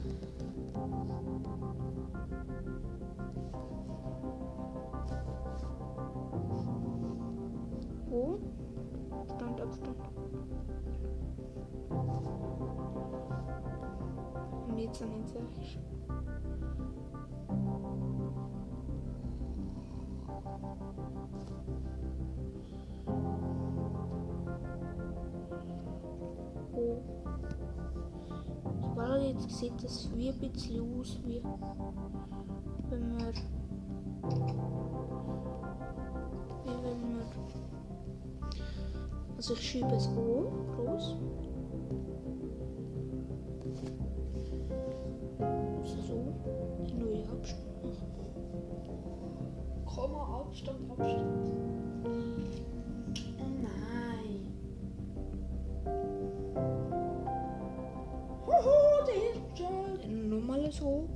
wo? 8.09 8.39
Stand 9.35 9.61
Abstand. 9.61 9.97
jetzt 14.81 15.01
nicht 15.01 15.29
sagst. 15.29 15.79
Oh. 26.73 27.01
Weil 28.95 29.21
jetzt 29.23 29.49
sieht 29.49 29.83
das 29.83 30.09
wie 30.15 30.29
ein 30.29 30.39
bisschen 30.39 30.99
aus, 30.99 31.19
wie 31.25 31.41
wenn 32.89 33.17
wir 33.17 33.33
wie 36.63 36.83
wenn 36.83 37.01
wir 37.13 37.25
also 39.37 39.53
ich 39.53 39.61
schiebe 39.61 39.95
es 39.95 40.07
O 40.09 40.51
groß 40.75 41.15
so 46.07 46.33
neue 46.99 47.25
machen. 47.25 47.55
Komma, 49.93 50.41
Abstand, 50.41 50.89
Abstand. 50.89 51.49
Oh 53.39 53.49
nein. 53.61 54.47
Hoho, 58.47 59.05
der. 59.05 59.41
Dann 60.01 60.29
nochmal 60.29 60.71
so. 60.71 61.09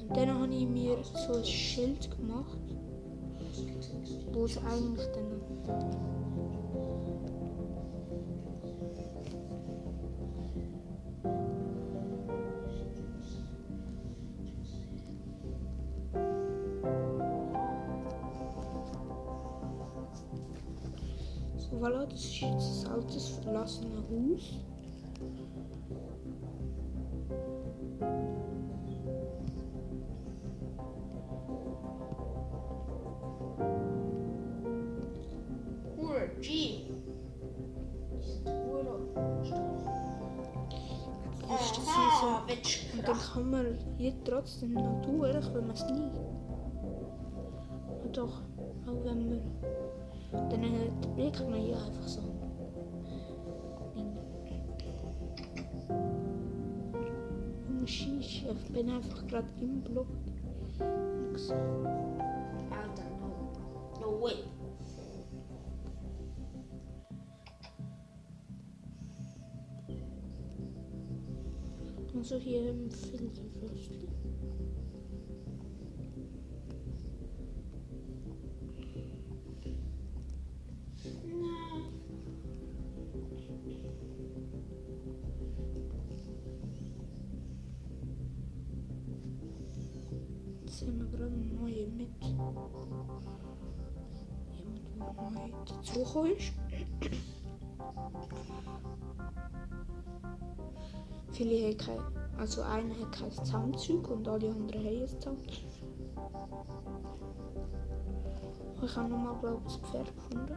Und 0.00 0.16
dann 0.16 0.34
habe 0.34 0.52
ich 0.52 0.66
mir 0.66 0.96
so 1.02 1.34
ein 1.34 1.44
Schild 1.44 2.10
gemacht, 2.10 2.58
wo 4.32 4.44
es 4.44 4.58
eigentlich 4.58 5.06
dann. 5.14 6.15
Voilà, 21.78 22.06
das 22.06 22.20
ist 22.20 22.40
jetzt 22.40 22.84
das 22.84 22.90
altes 22.90 23.28
verlassene 23.28 23.96
Haus. 24.10 24.54
G. 36.40 36.82
Das 41.48 41.60
ist 41.60 41.76
das 41.76 41.84
hier 41.86 42.10
so. 42.20 42.28
Und 42.98 43.08
dann 43.08 43.18
kann 43.18 43.50
man 43.50 43.66
hier 43.96 44.12
trotzdem 44.24 44.74
noch 44.74 45.02
tun, 45.02 45.20
wenn 45.22 45.66
man 45.66 45.74
es 45.74 45.84
nie. 45.86 46.10
Und 48.04 48.16
doch, 48.16 48.42
auch 48.86 49.04
wenn 49.04 49.28
man. 49.28 49.40
Dann 50.32 50.62
Blick 51.14 51.38
man 51.48 51.60
hier 51.60 51.76
einfach 51.76 52.08
so. 52.08 52.20
Und 57.68 57.88
Shish, 57.88 58.44
ich 58.44 58.72
bin 58.72 58.90
einfach 58.90 59.26
gerade 59.26 59.48
im 59.60 59.80
Block. 59.82 60.08
Nix. 61.30 61.50
Alter, 61.50 63.04
no. 63.20 63.52
No 64.00 64.22
way. 64.22 64.34
Und 72.12 72.24
so 72.24 72.36
hier 72.36 72.70
im 72.70 72.90
Filterwürstchen. 72.90 74.08
Dazugekommen 95.66 96.32
ist. 96.36 96.52
Viele 101.32 101.66
haben 101.68 101.76
kein, 101.76 101.98
also 102.38 102.62
einer 102.62 102.94
hat 102.98 103.12
kein 103.12 103.30
Zahnzeug 103.30 104.08
und 104.10 104.26
alle 104.26 104.50
anderen 104.50 104.84
haben 104.84 105.02
ein 105.02 105.20
Zahnzeug. 105.20 105.36
Ich 108.82 108.96
habe 108.96 109.08
nochmal, 109.08 109.36
glaube 109.40 109.62
ich, 109.66 109.76
ein 109.76 109.84
Pferd 109.84 110.14
gefunden. 110.14 110.56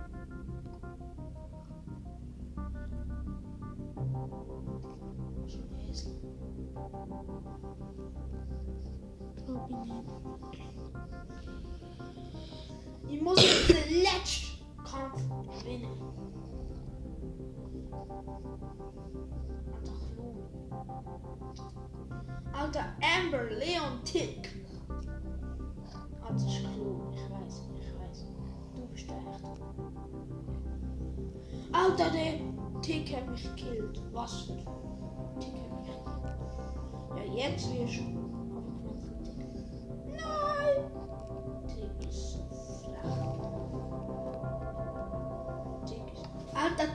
So 5.48 5.58
ein 5.58 5.90
Esel. 5.90 6.14
Ich 13.08 13.22
muss 13.22 13.36
den 13.68 14.04
letzten 14.04 14.84
Kampf 14.84 15.22
gewinnen. 15.64 15.98
Alter, 22.54 22.86
Amber, 23.02 23.50
Leon, 23.50 24.04
Tick. 24.06 24.50
Alter, 26.22 26.36
ist. 26.36 26.60
Ich 27.14 27.32
weiß, 27.32 27.64
ich 27.80 27.90
weiß. 28.00 28.26
Du 28.76 28.82
bist 28.88 29.10
der 29.10 29.18
Echte. 29.18 29.50
Alter, 31.72 32.10
der 32.12 32.82
Tick 32.82 33.16
hat 33.16 33.28
mich 33.30 33.44
gekillt. 33.56 34.02
Was 34.12 34.48
Tick 34.48 35.54
hat 35.56 35.76
mich 35.78 35.88
gekillt. 35.88 36.08
Ja, 37.16 37.24
jetzt 37.48 37.74
wirst 37.74 38.00
du. 38.02 38.29
Nein! 40.22 40.92
Tick 41.68 42.10
ist 42.10 42.34
so 42.34 42.40
flach. 42.84 43.30
Tick 45.86 46.08
ist. 46.14 46.26
Alter, 46.56 46.88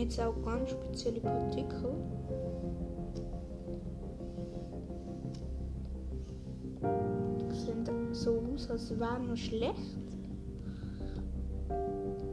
jetzt 0.00 0.20
auch 0.20 0.34
ganz 0.42 0.70
spezielle 0.70 1.20
Partikel. 1.20 1.92
Sehen 7.50 7.84
so 8.12 8.42
aus, 8.54 8.70
als 8.70 8.98
wären 8.98 9.28
noch 9.28 9.36
schlecht. 9.36 9.98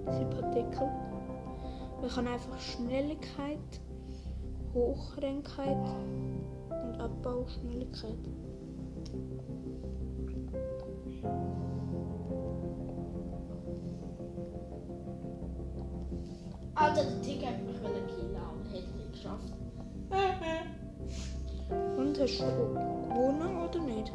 Diese 0.08 0.26
Partikel. 0.26 0.88
Man 2.02 2.10
kann 2.10 2.28
einfach 2.28 2.60
Schnelligkeit, 2.60 3.82
Hochrenkheit 4.74 5.90
und 6.70 7.02
Abbauschnelligkeit. 7.02 8.18
Alter, 16.88 17.04
der 17.04 17.22
Tick 17.22 17.46
hat 17.46 17.62
mich 17.64 17.84
wollen 17.84 18.08
killen, 18.08 18.38
aber 18.38 18.64
hätte 18.72 18.88
nicht 18.96 19.12
geschafft. 19.12 19.54
Und 21.98 22.18
hast 22.18 22.40
du 22.40 22.46
gewonnen 22.46 23.58
oder 23.58 23.80
nicht? 23.82 24.14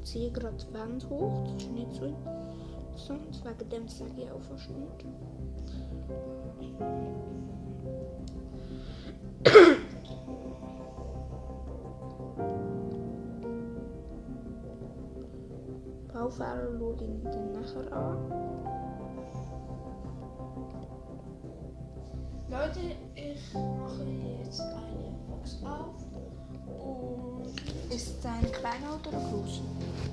Ich 0.00 0.04
ziehe 0.04 0.32
gerade 0.32 0.56
die 0.56 0.74
Wand 0.74 1.08
hoch, 1.08 1.44
das 1.44 1.52
ist 1.62 1.70
nicht 1.70 1.92
so 1.92 2.06
interessant, 2.06 3.40
wegen 3.44 3.70
dem 3.70 3.86
sage 3.86 4.10
ich 4.16 4.28
auch 4.32 4.42
fast 4.42 4.68
nicht. 4.70 5.04
Baufahrer 16.12 16.76
schaue 16.76 16.94
ich 16.94 17.00
dann 17.30 17.52
nachher 17.52 17.92
an. 17.92 18.79
Leute, 22.50 22.80
ich 23.14 23.54
mache 23.54 24.04
jetzt 24.44 24.60
eine 24.60 25.14
Box 25.28 25.58
auf 25.62 26.02
und 26.66 27.46
Ist 27.94 28.18
es 28.18 28.26
ein 28.26 28.50
kleiner 28.50 28.98
oder 28.98 29.16
ein 29.16 29.24
großer? 29.30 29.62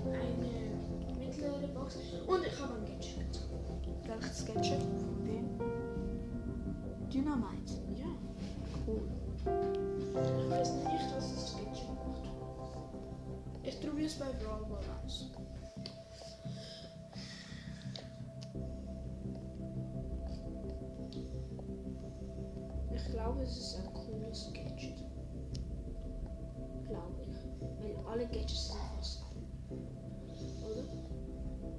eine 0.05 1.17
mittlere 1.17 1.67
Box 1.73 1.95
und 2.27 2.45
ich 2.45 2.61
habe 2.61 2.73
ein 2.75 2.85
Gadget. 2.85 3.41
Welches 4.05 4.45
Gadget? 4.45 4.79
Von 4.81 5.25
wem? 5.25 5.47
Dynamite. 7.11 7.73
Ja. 7.95 8.05
Cool. 8.85 9.01
Ich 9.43 10.49
weiß 10.51 10.73
nicht, 10.73 11.15
was 11.15 11.33
das 11.33 11.55
Gadget 11.55 11.89
macht. 11.89 12.29
Ich 13.63 13.81
probiere 13.81 14.05
es 14.05 14.13
bei 14.15 14.25
Brawl 14.43 14.63
aus. 15.03 15.31
Glaube, 23.17 23.41
es 23.41 23.57
ist 23.57 23.79
ein 23.79 23.93
cooles 23.93 24.53
Gadget. 24.53 25.03
Glaube 26.87 27.23
ich. 27.23 27.35
Weil 27.81 27.97
alle 28.11 28.27
Gadgets 28.27 28.67
sind 28.67 28.79
fast 28.95 29.23
cool. 29.31 30.83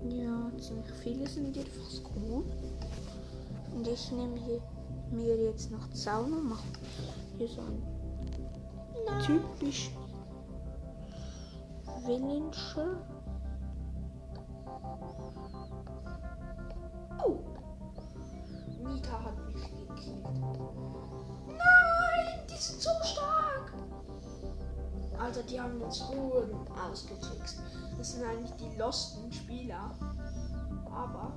Oder? 0.02 0.14
Ja, 0.14 0.50
ziemlich 0.58 0.90
viele 1.02 1.28
sind 1.28 1.56
jedenfalls 1.56 2.02
cool. 2.16 2.44
Und 3.72 3.86
ich 3.86 4.10
nehme 4.10 4.36
hier 4.40 4.60
mir 5.12 5.36
jetzt 5.44 5.70
noch 5.70 5.88
Zaun 5.90 6.32
und 6.32 6.48
mache 6.48 6.64
hier 7.38 7.48
so 7.48 7.60
ein 7.60 7.82
typisch 9.24 9.90
Villager. 12.04 12.96
Oh! 17.24 17.38
Nita 18.82 19.24
hat 19.24 19.46
mich 19.46 19.62
gekillt. 19.62 21.07
Sind 22.68 22.82
so 22.82 22.90
stark! 23.02 23.72
Alter, 25.18 25.42
die 25.44 25.58
haben 25.58 25.80
uns 25.80 26.06
Ruhen 26.10 26.50
ausgetrickst. 26.76 27.62
Das 27.96 28.12
sind 28.12 28.24
eigentlich 28.24 28.52
die 28.56 28.76
losten 28.76 29.32
Spieler. 29.32 29.90
Aber. 30.84 31.32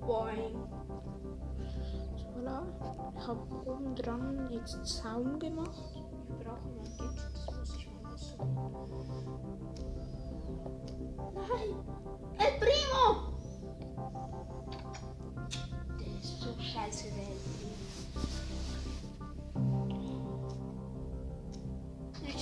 Boing. 0.00 0.56
Voilà. 2.34 2.62
Ich 3.16 3.26
habe 3.28 3.40
oben 3.70 3.94
dran 3.94 4.48
jetzt 4.50 4.84
Zaun 4.84 5.38
gemacht. 5.38 5.78
Wir 6.26 6.44
brauchen 6.44 6.80
ein 6.80 6.98
Gadget, 6.98 7.32
das 7.32 7.56
muss 7.56 7.76
ich 7.76 7.88
mal 8.02 8.12
aussuchen. 8.12 9.30
Nein! 11.34 11.70
El 12.38 12.52
Primo! 12.58 13.04
Der 16.00 16.20
ist 16.20 16.40
so 16.40 16.50
scheiße, 16.58 17.04
der 17.10 17.28
El 17.28 17.38
Primo. 17.38 17.79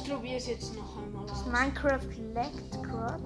Probiere 0.09 0.36
es 0.36 0.46
jetzt 0.46 0.74
noch 0.76 0.96
einmal 0.98 1.24
aus. 1.24 1.44
Minecraft 1.46 2.09
leckt 2.34 2.82
gerade. 2.82 3.22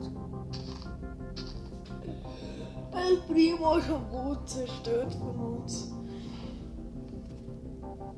El 2.92 3.16
Primo 3.28 3.76
ist 3.76 3.90
am 3.90 4.08
Boot 4.10 4.48
zerstört 4.48 5.14
von 5.14 5.56
uns. 5.56 5.92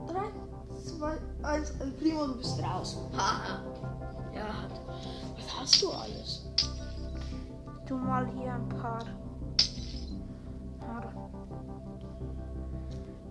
3, 0.06 0.20
2, 0.98 1.18
1, 1.42 1.70
El 1.80 1.90
Primo, 1.92 2.26
du 2.26 2.36
bist 2.36 2.62
raus. 2.62 2.98
Haha. 3.16 3.62
ja. 4.34 4.68
Was 5.36 5.60
hast 5.60 5.82
du 5.82 5.90
alles? 5.90 6.48
Tu 7.86 7.96
mal 7.96 8.26
hier 8.26 8.54
ein 8.54 8.68
paar. 8.68 9.04
paar 10.80 11.12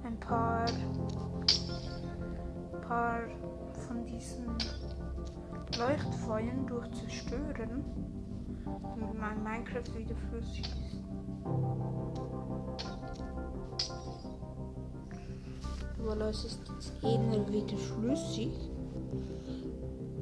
ein 0.04 0.20
paar. 0.20 0.66
paar 2.88 3.22
von 3.88 4.06
diesen 4.06 4.46
Leuchtfeuern 5.78 6.68
durch 6.68 6.90
zerstören, 6.92 7.84
damit 8.66 9.20
mein 9.20 9.44
Minecraft 9.44 9.98
wieder 9.98 10.16
flüssig 10.30 10.62
ist. 10.62 10.94
Voilà, 16.00 16.30
es 16.30 16.44
ist 16.46 16.60
jetzt 16.70 16.94
eher 17.04 17.48
wieder 17.50 17.78
flüssig. 17.78 18.52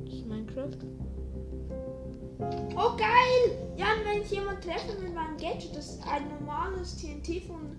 Das 0.05 0.25
Minecraft. 0.25 0.77
Oh 2.75 2.95
geil! 2.97 3.57
Jan, 3.77 3.99
wenn 4.05 4.21
ich 4.21 4.31
jemand 4.31 4.63
treffe 4.63 4.99
mit 5.01 5.13
meinem 5.13 5.37
Gadget, 5.37 5.75
das 5.75 5.95
ist 5.95 6.07
ein 6.07 6.27
normales 6.29 6.97
TNT 6.97 7.43
von 7.43 7.75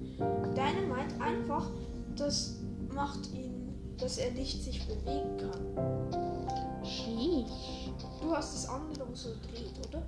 Dynamite, 0.55 1.21
einfach, 1.21 1.71
das 2.17 2.61
macht 2.93 3.33
ihn, 3.33 3.73
dass 3.99 4.19
er 4.19 4.31
nicht 4.33 4.63
sich 4.63 4.87
bewegen 4.87 5.37
kann. 5.39 6.42
Sheesh. 6.85 7.91
Du 8.21 8.31
hast 8.35 8.55
das 8.55 8.69
andere, 8.69 9.07
so 9.15 9.31
dreht, 9.43 9.73
oder? 9.89 10.03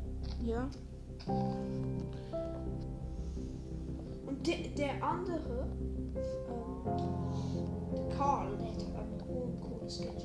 Ja. 0.44 0.68
Und 4.26 4.46
der, 4.46 4.56
der 4.76 5.02
andere, 5.02 5.66
ähm, 6.86 8.10
Karl, 8.16 8.56
der 8.56 8.66
hat 8.68 8.82
ein 8.96 9.22
cool- 9.28 9.58
cooles 9.60 9.98
Gadget. 10.00 10.23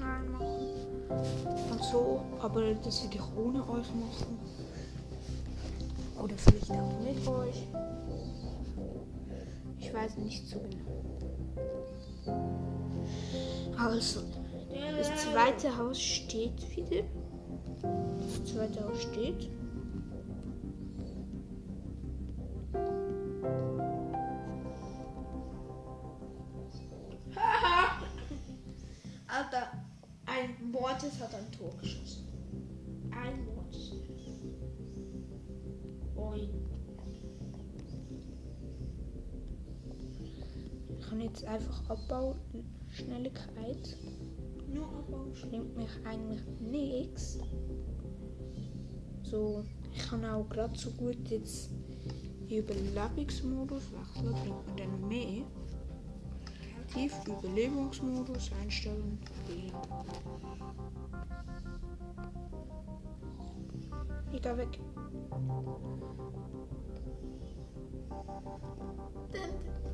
Reinmachen. 0.00 0.70
Und 1.70 1.84
so, 1.84 2.22
aber 2.40 2.74
das 2.74 3.02
werde 3.02 3.16
ich 3.16 3.36
ohne 3.36 3.62
euch 3.68 3.88
machen. 3.94 4.38
Oder 6.22 6.34
vielleicht 6.36 6.70
auch 6.70 7.00
mit 7.00 7.26
euch. 7.26 7.66
Ich 9.78 9.94
weiß 9.94 10.18
nicht 10.18 10.46
so 10.46 10.60
genau. 10.60 10.90
Also, 13.78 14.20
das 14.98 15.24
zweite 15.24 15.76
Haus 15.76 15.98
steht 16.00 16.76
wieder. 16.76 17.02
Das 17.82 18.52
zweite 18.52 18.84
Haus 18.84 19.02
steht. 19.02 19.48
Boing. 36.30 36.50
Ich 40.98 41.08
kann 41.08 41.20
jetzt 41.20 41.44
einfach 41.44 41.90
abbauen. 41.90 42.36
Schnelligkeit 42.88 43.96
Nur 44.72 44.86
abbauen. 44.86 45.32
bringt 45.48 45.76
mich 45.76 45.90
eigentlich 46.04 46.40
nichts. 46.60 47.40
So, 49.22 49.64
ich 49.92 50.08
kann 50.08 50.24
auch 50.24 50.48
gerade 50.48 50.76
so 50.78 50.90
gut 50.92 51.16
jetzt 51.28 51.70
in 52.48 52.58
Überlebensmodus 52.58 53.82
wechseln, 53.92 54.32
bringt 54.32 54.66
mir 54.66 54.76
dann 54.76 55.08
mehr. 55.08 55.44
Tief 56.92 57.14
Überlebensmodus 57.26 58.50
einstellen. 58.60 59.18
Ich 64.32 64.42
gehe 64.42 64.56
weg. 64.56 64.78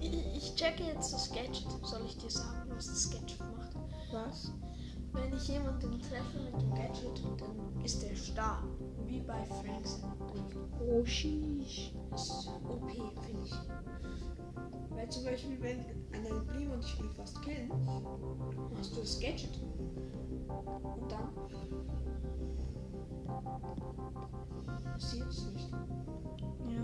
Ich, 0.00 0.36
ich 0.36 0.54
checke 0.54 0.84
jetzt 0.84 1.12
das 1.12 1.30
Gadget. 1.30 1.66
Soll 1.82 2.04
ich 2.06 2.16
dir 2.18 2.30
sagen, 2.30 2.70
was 2.70 2.86
das 2.86 3.10
Gadget 3.10 3.40
macht? 3.56 3.76
Was? 4.12 4.52
Wenn 5.12 5.32
ich 5.32 5.48
jemanden 5.48 6.00
treffe 6.00 6.38
mit 6.44 6.60
dem 6.60 6.74
Gadget, 6.74 7.22
dann 7.40 7.84
ist 7.84 8.02
er 8.04 8.14
starr. 8.14 8.62
Wie 9.06 9.20
bei 9.20 9.44
Franks. 9.44 10.02
Oh, 10.80 11.04
sheesh. 11.04 11.92
Das 12.10 12.28
ist 12.28 12.48
OP, 12.68 12.90
finde 12.90 13.42
ich. 13.44 13.54
Weil 14.90 15.08
zum 15.10 15.24
Beispiel, 15.24 15.60
wenn 15.60 15.80
an 16.12 16.24
deinem 16.24 16.46
Primo 16.46 16.76
dich 16.76 16.98
will 17.00 17.10
fast 17.10 17.40
killen, 17.42 17.68
machst 18.74 18.96
du 18.96 19.00
das 19.00 19.20
Gadget. 19.20 19.60
Und 20.48 21.12
dann 21.12 21.30
passiert 24.92 25.28
es 25.28 25.46
nicht. 25.52 25.70
Ja. 26.68 26.82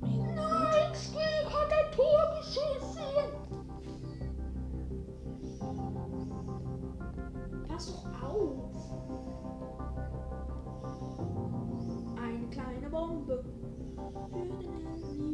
Mega 0.00 0.32
Nein, 0.34 0.94
Steve 0.94 1.48
hat 1.48 1.72
ein 1.72 1.90
Tor 1.96 2.34
geschossen! 2.38 3.22
Pass 7.68 7.86
doch 7.86 8.22
auf! 8.22 8.72
Eine 12.16 12.46
kleine 12.50 12.88
Bombe 12.90 13.44
für 14.30 14.38
den 14.38 14.50
Enemy. 14.60 15.31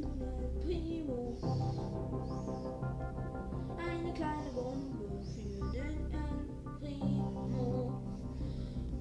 Eine 3.78 4.12
kleine 4.12 4.51
Bombe 4.55 5.09
für 5.34 5.61
den 5.72 5.99
El 6.12 6.39
Primo. 6.80 7.93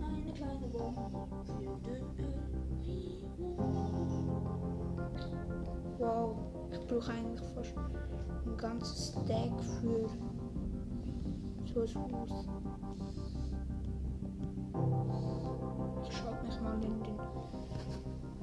Eine 0.02 0.34
kleine 0.34 0.68
Bombe 0.68 1.28
für 1.46 1.78
den 1.84 2.04
El 2.18 2.38
Primo. 2.84 3.50
Wow, 6.00 6.36
ich 6.72 6.88
brauche 6.88 7.12
eigentlich 7.12 7.50
fast 7.56 7.74
ein 8.46 8.58
ganzes 8.58 9.10
Stack 9.10 9.56
für 9.82 10.10
so 11.88 12.00
ein 12.00 12.14
Haus. 12.14 12.46
Ich 16.08 16.14
schalte 16.18 16.44
mich 16.46 16.60
mal 16.62 16.76
in 16.76 16.82
den 16.82 17.18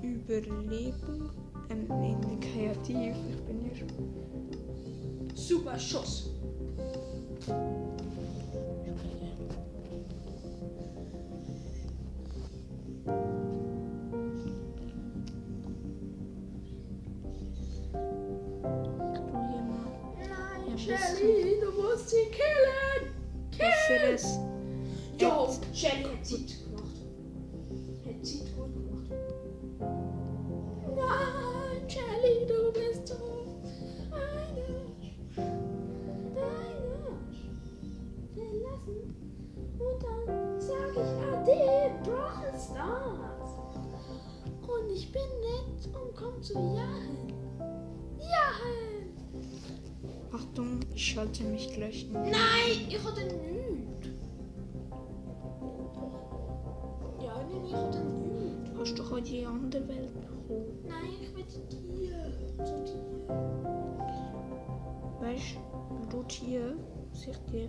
Überlebung, 0.02 1.30
ähm, 1.70 1.86
in 1.90 2.40
Kreativ. 2.40 3.14
Ich 3.30 3.42
bin 3.44 3.60
hier 3.60 3.76
schon. 3.76 3.88
Super 5.34 5.78
Schuss. 5.78 6.30
Shelly, 20.76 21.60
du 21.60 21.70
musst 21.80 22.10
sie 22.10 22.26
killen. 22.30 23.14
besseres. 23.56 24.38
Jo, 25.18 25.48
Shelly 25.72 26.04
hat 26.04 26.26
Zeit 26.26 26.54
gemacht. 26.64 26.96
Hat 28.04 28.26
Zeit 28.26 28.56
gut 28.56 28.74
gemacht. 28.74 29.10
Nein, 30.96 31.53
Shelly, 31.94 32.44
du 32.48 32.72
bist 32.72 33.06
so 33.06 33.14
eine, 34.10 34.64
eine 34.64 35.54
verlassen. 38.34 39.14
Und 39.78 40.02
dann 40.02 40.60
sag 40.60 40.90
ich 40.90 41.12
Ade, 41.22 41.92
Brawl 42.02 42.52
Stars. 42.58 43.52
Und 44.66 44.90
ich 44.92 45.12
bin 45.12 45.22
nett 45.22 45.86
und 45.94 46.16
komm 46.16 46.42
zu 46.42 46.54
Jahen. 46.54 47.32
Jahen! 48.18 49.14
Achtung, 50.32 50.80
ich 50.92 51.12
schalte 51.12 51.44
mich 51.44 51.72
gleich 51.74 52.06
in. 52.06 52.12
Nein, 52.12 52.88
ich 52.88 52.98
hatte 53.04 53.24
nichts. 53.24 54.08
Ja, 57.22 57.36
nein, 57.36 57.64
ich 57.64 57.72
hatte 57.72 58.00
nichts. 58.00 58.70
Hast 58.80 58.98
du 58.98 59.10
heute 59.10 59.30
die 59.30 59.46
andere 59.46 59.86
Welt? 59.86 60.33
Nein, 60.86 61.10
ich 61.22 61.36
will 61.36 61.46
zu 61.46 61.60
dir. 61.60 62.32
Zu 62.64 62.84
dir. 62.84 63.24
Weißt 65.20 65.56
du, 66.10 66.24
hier 66.28 66.76
sich 67.12 67.36
die 67.52 67.68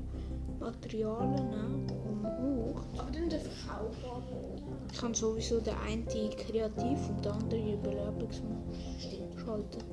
Materialien 0.59 1.87
hoch. 2.41 2.81
Aber 2.97 3.11
dann 3.11 3.29
der 3.29 3.39
Verkaufbar. 3.39 4.21
Ich 4.91 4.99
kann 4.99 5.13
sowieso 5.13 5.59
den 5.59 5.75
einen 5.85 6.05
kreativ 6.05 7.09
und 7.09 7.23
den 7.25 7.31
anderen 7.31 7.73
Überlebensmodus 7.73 8.77
Stimmt. 8.97 9.39
schalten. 9.39 9.83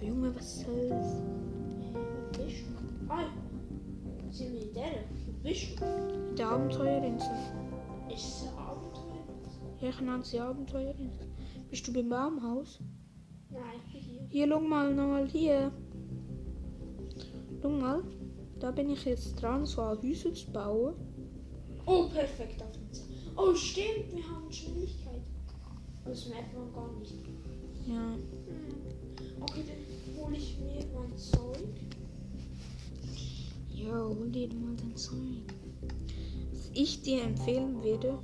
Junge, 0.00 0.34
was 0.34 0.60
soll's? 0.60 1.22
Du? 2.32 2.42
Ah, 3.08 3.28
sind 4.30 4.52
wir 4.52 4.62
in 4.62 4.74
der? 4.74 6.30
In 6.30 6.36
der 6.36 6.48
Abenteuerinsel. 6.48 7.30
Ist 8.08 8.24
es 8.24 8.48
ein 8.48 8.58
Abenteuer? 8.58 9.24
Ja, 9.80 9.88
ich 9.88 10.00
nenne 10.00 10.24
sie 10.24 10.40
Abenteuerinsel. 10.40 11.31
Bist 11.72 11.88
du 11.88 11.92
beim 11.94 12.10
Baumhaus? 12.10 12.80
Nein, 13.48 13.62
ich 13.86 13.92
bin 13.94 14.02
hier. 14.02 14.26
Hier, 14.28 14.46
schau 14.46 14.60
mal, 14.60 14.94
nochmal 14.94 15.26
hier. 15.26 15.72
Schau 17.62 17.70
mal, 17.70 18.04
da 18.60 18.70
bin 18.72 18.90
ich 18.90 19.06
jetzt 19.06 19.40
dran, 19.40 19.64
so 19.64 19.80
ein 19.80 19.96
Häuser 20.02 20.34
zu 20.34 20.52
bauen. 20.52 20.94
Oh, 21.86 22.08
perfekt. 22.10 22.62
Oh, 23.38 23.54
stimmt, 23.54 24.12
wir 24.12 24.22
haben 24.22 24.52
Schnelligkeit. 24.52 25.22
Das 26.04 26.28
merkt 26.28 26.54
man 26.54 26.70
gar 26.74 26.92
nicht. 26.98 27.14
Ja. 27.86 27.94
Hm. 27.94 29.40
Okay, 29.40 29.62
dann 29.66 30.22
hole 30.22 30.36
ich 30.36 30.58
mir 30.58 30.84
mein 30.94 31.16
Zeug. 31.16 31.56
Ja, 33.70 34.08
hol 34.08 34.28
dir 34.28 34.48
mal 34.48 34.76
den 34.76 34.94
Zeug. 34.94 35.16
Was 36.52 36.70
ich 36.74 37.00
dir 37.00 37.22
empfehlen 37.22 37.82
würde, 37.82 38.18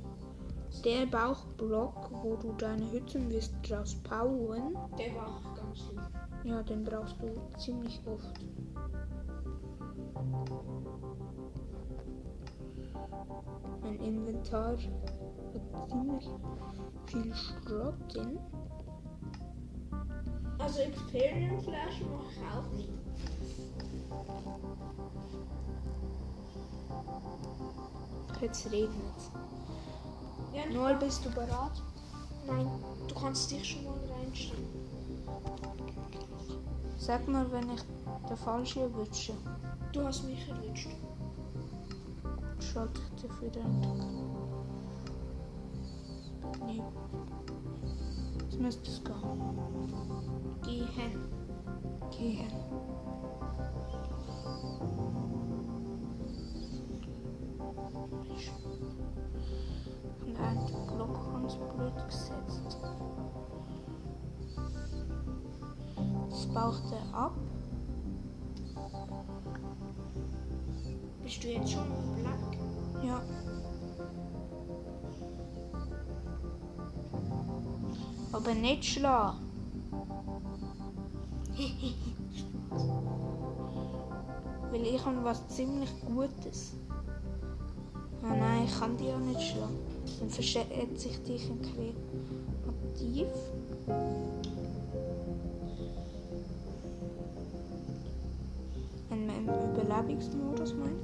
der 0.85 1.05
Bauchblock, 1.05 2.09
wo 2.23 2.35
du 2.35 2.53
deine 2.53 2.89
Hütten 2.91 3.29
wirst 3.29 3.53
draus 3.67 3.95
bauen, 3.95 4.77
Der 4.97 5.15
war 5.15 5.27
auch 5.27 5.55
ganz 5.55 5.79
lieb. 5.89 6.01
ja, 6.43 6.63
den 6.63 6.83
brauchst 6.83 7.15
du 7.21 7.27
ziemlich 7.57 8.01
oft. 8.05 8.39
Mein 13.81 13.99
Inventar 13.99 14.71
hat 14.77 15.89
ziemlich 15.89 16.27
viel 17.07 17.33
Schrott 17.33 17.95
drin. 18.13 18.39
Also 20.59 20.81
Experience 20.81 21.63
Flash 21.63 22.01
mache 22.01 22.25
ich 22.31 22.57
auch 22.57 22.71
nicht. 22.75 22.89
Jetzt 28.41 28.71
regnet 28.71 28.89
Ja, 30.53 30.65
Noel, 30.71 30.95
bist 30.95 31.23
du 31.25 31.29
bereit? 31.31 31.81
Nein, 32.47 32.67
du 33.07 33.15
kannst 33.15 33.51
dich 33.51 33.69
schon 33.69 33.83
mal 33.83 33.99
reinstellen. 34.17 34.67
Sag 36.97 37.27
mal, 37.27 37.51
wenn 37.51 37.69
ich 37.69 37.81
den 38.27 38.37
falschen 38.37 38.81
erwische. 38.81 39.33
Du 39.93 40.03
hast 40.03 40.23
mich 40.23 40.47
erwischt. 40.47 40.89
Schalte 42.59 42.99
ich 43.15 43.21
dir 43.21 43.41
wieder 43.41 43.63
Nee. 46.65 46.81
Jetzt 48.41 48.59
müsste 48.59 48.89
es 48.89 49.03
gehen. 49.03 49.17
Gehen. 50.63 51.29
Gehen. 52.11 52.51
Und 60.25 60.39
einen 60.39 60.87
Block 60.87 61.31
ganz 61.33 61.55
blöd 61.55 61.93
gesetzt. 62.07 62.77
Das 66.29 66.45
baucht 66.47 66.83
er 66.91 67.17
ab. 67.17 67.35
Bist 71.23 71.43
du 71.43 71.47
jetzt 71.49 71.71
schon 71.71 71.85
im 71.85 72.15
Black? 72.23 72.57
Ja. 73.03 73.21
Aber 78.31 78.53
nicht 78.55 78.85
schlagen. 78.85 79.37
Weil 84.71 84.85
ich 84.85 85.05
habe 85.05 85.23
was 85.23 85.47
ziemlich 85.49 85.89
Gutes. 86.05 86.75
Ich 88.69 88.79
kann 88.79 88.95
die 88.97 89.07
ja 89.07 89.17
nicht 89.17 89.41
schlagen. 89.41 89.79
Dann 90.19 90.29
verschätzt 90.29 90.99
sich 90.99 91.23
dich 91.23 91.49
ein 91.49 91.59
Kreativ. 91.61 93.27
Im 99.09 99.27
Überlebensmodus 99.73 100.75
meint. 100.75 101.01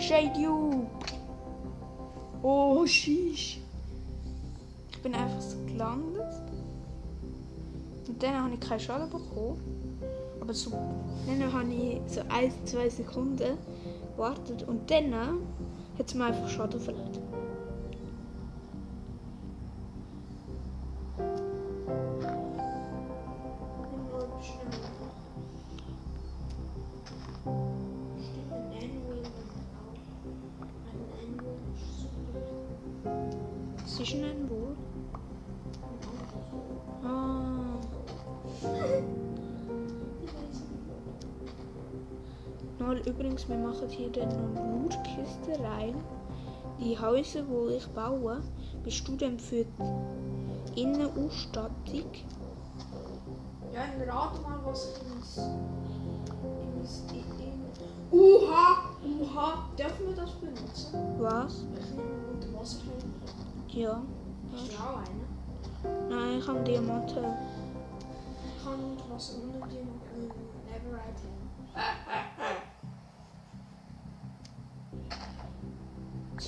Shade 0.00 0.40
you! 0.40 0.86
Oh, 2.42 2.86
sheesh. 2.86 3.60
Ich 4.90 5.02
bin 5.02 5.14
einfach 5.14 5.42
so 5.42 5.58
gelandet. 5.66 6.32
Und 8.08 8.22
dann 8.22 8.44
habe 8.44 8.54
ich 8.54 8.60
keinen 8.60 8.80
Schaden 8.80 9.10
bekommen. 9.10 9.60
Aber 10.50 10.56
so, 10.56 10.72
dann 11.28 11.52
habe 11.52 11.72
ich 11.72 12.00
so 12.12 12.22
ein, 12.28 12.50
zwei 12.64 12.88
Sekunden 12.88 13.56
gewartet 14.16 14.64
und 14.66 14.90
dann 14.90 15.14
hat 15.14 16.08
es 16.08 16.14
mir 16.14 16.24
einfach 16.24 16.48
Schaden 16.48 16.80
verletzt. 16.80 17.20
Häuser, 47.20 47.46
wo 47.50 47.68
ich 47.68 47.86
baue, 47.88 48.40
bist 48.82 49.06
du 49.06 49.14
dann 49.14 49.38
für 49.38 49.66
die 50.74 50.80
Innenausstattung? 50.80 52.10
Ja, 53.74 53.82
dann 53.98 54.08
rate 54.08 54.40
mal, 54.40 54.58
was 54.64 54.88
ich 54.88 55.02
in 55.02 55.08
mein... 55.10 55.58
In. 57.10 57.44
In, 57.44 58.18
Uha! 58.18 58.88
Uha! 59.04 59.68
Dürfen 59.78 60.06
wir 60.06 60.16
das 60.16 60.30
benutzen? 60.30 60.98
Was? 61.18 61.66
Ich 61.78 61.90
nehme 61.90 62.08
unter 62.32 62.58
Wasser. 62.58 62.80
Ja. 63.68 64.02
Hast 64.54 64.72
du 64.72 64.76
auch 64.76 64.96
einen? 64.96 66.08
Nein, 66.08 66.38
ich 66.38 66.48
habe 66.48 66.60
Diamanten. 66.60 67.24
Ich 68.46 68.64
kann 68.64 68.82
unter 68.82 69.14
Wasser 69.14 69.34
unter 69.42 69.66
dir 69.66 69.80
äh, 69.80 69.84
Neverite 70.70 71.28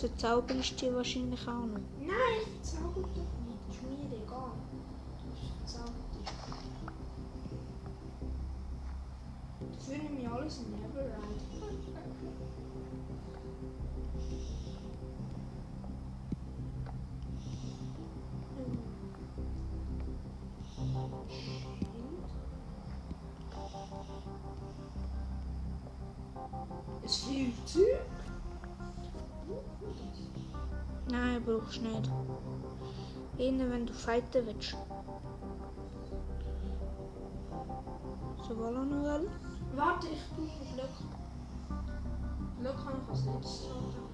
Das 0.02 0.10
du 0.80 0.86
dir 0.86 0.96
wahrscheinlich 0.96 1.40
auch 1.42 1.64
noch. 1.64 1.78
Nein, 2.00 2.42
ich 2.42 2.68
verzauber 2.68 3.02
doch 3.02 3.30
nicht. 3.46 3.62
Ist 3.70 3.82
mir 3.84 4.16
egal. 4.16 4.50
Ich 5.32 5.48
verzauber 5.58 6.02
dich. 6.12 6.26
Dafür 9.78 9.96
nehme 10.02 10.20
ich 10.20 10.28
alles 10.28 10.58
in 10.58 10.72
Neverite. 10.72 11.22
Brauchst 31.44 31.78
du 31.78 31.88
nicht. 31.88 32.10
Innen, 33.38 33.70
wenn 33.70 33.86
du 33.86 33.92
fighten 33.92 34.46
willst. 34.46 34.76
So, 38.48 38.58
wollen 38.58 38.74
wir 38.74 38.96
noch 38.96 39.04
wel? 39.04 39.30
Warte, 39.74 40.08
ich 40.08 40.20
brauche 40.30 40.74
Glück. 40.74 40.96
Glück 42.60 42.84
kann 42.84 43.00
ich 43.02 43.08
als 43.08 43.24
letztes 43.24 43.62
denken. 43.62 44.12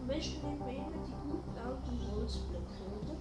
Am 0.00 0.06
besten 0.06 0.46
nehmen 0.46 0.66
wir 0.66 0.76
immer 0.76 1.04
die 1.06 1.30
gut 1.30 1.58
alten 1.64 1.96
Holzblöcke, 2.12 2.82
oder? 3.02 3.16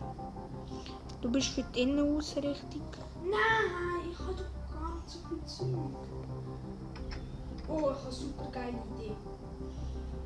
Du 1.22 1.32
bist 1.32 1.48
für 1.50 1.64
die 1.64 1.82
Innenausrichtung. 1.82 2.82
Nein, 3.24 4.10
ich 4.12 4.20
habe 4.20 4.34
doch 4.34 4.80
gar 4.80 4.96
nicht 4.96 5.10
so 5.10 5.20
viel 5.28 5.46
Zeug. 5.46 5.68
Oh, 7.68 7.78
ich 7.78 7.84
habe 7.84 8.00
eine 8.02 8.12
super 8.12 8.48
geile 8.52 8.78
Idee. 8.96 9.16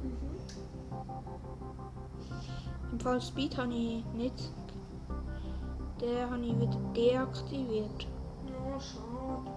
Mhm. 0.03 1.48
Im 2.91 2.99
Fall 2.99 3.21
Speed 3.21 3.57
habe 3.57 3.73
ich 3.73 4.03
nicht. 4.13 4.51
Den 6.01 6.29
habe 6.29 6.43
ich 6.43 6.59
wieder 6.59 6.79
deaktiviert. 6.95 8.07
Ja, 8.47 8.79
schade. 8.79 9.51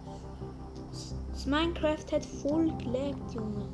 Das 1.32 1.46
Minecraft 1.46 2.12
hat 2.12 2.24
voll 2.24 2.70
gelegt, 2.76 3.32
Junge. 3.34 3.68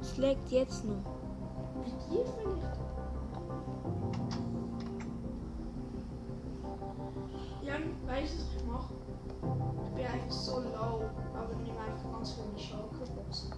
Es 0.00 0.16
legt 0.18 0.50
jetzt 0.50 0.84
noch. 0.84 1.02
Bei 1.74 1.84
dir 1.84 2.24
vielleicht? 2.24 2.78
Ja, 7.62 7.74
weißt 8.06 8.34
du, 8.34 8.38
was 8.38 8.54
ich 8.56 8.66
mache? 8.66 8.94
Ich 9.86 9.94
bin 9.94 10.06
einfach 10.06 10.30
so 10.30 10.60
low, 10.60 11.10
aber 11.34 11.54
nehme 11.56 11.78
einfach 11.80 12.12
ganz 12.12 12.32
viele 12.32 12.58
Schalkerboxen. 12.58 13.52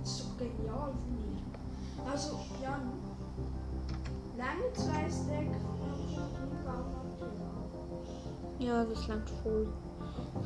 Das 0.00 0.10
ist 0.10 0.20
doch 0.20 0.38
genial 0.38 0.92
von 0.92 1.16
mir. 1.16 1.35
Also, 2.10 2.38
ja, 2.62 2.80
lange 4.36 4.72
zwei 4.72 5.10
Stack 5.10 5.60
Ja, 8.58 8.84
das 8.84 9.06
langt 9.06 9.30
voll. 9.42 9.68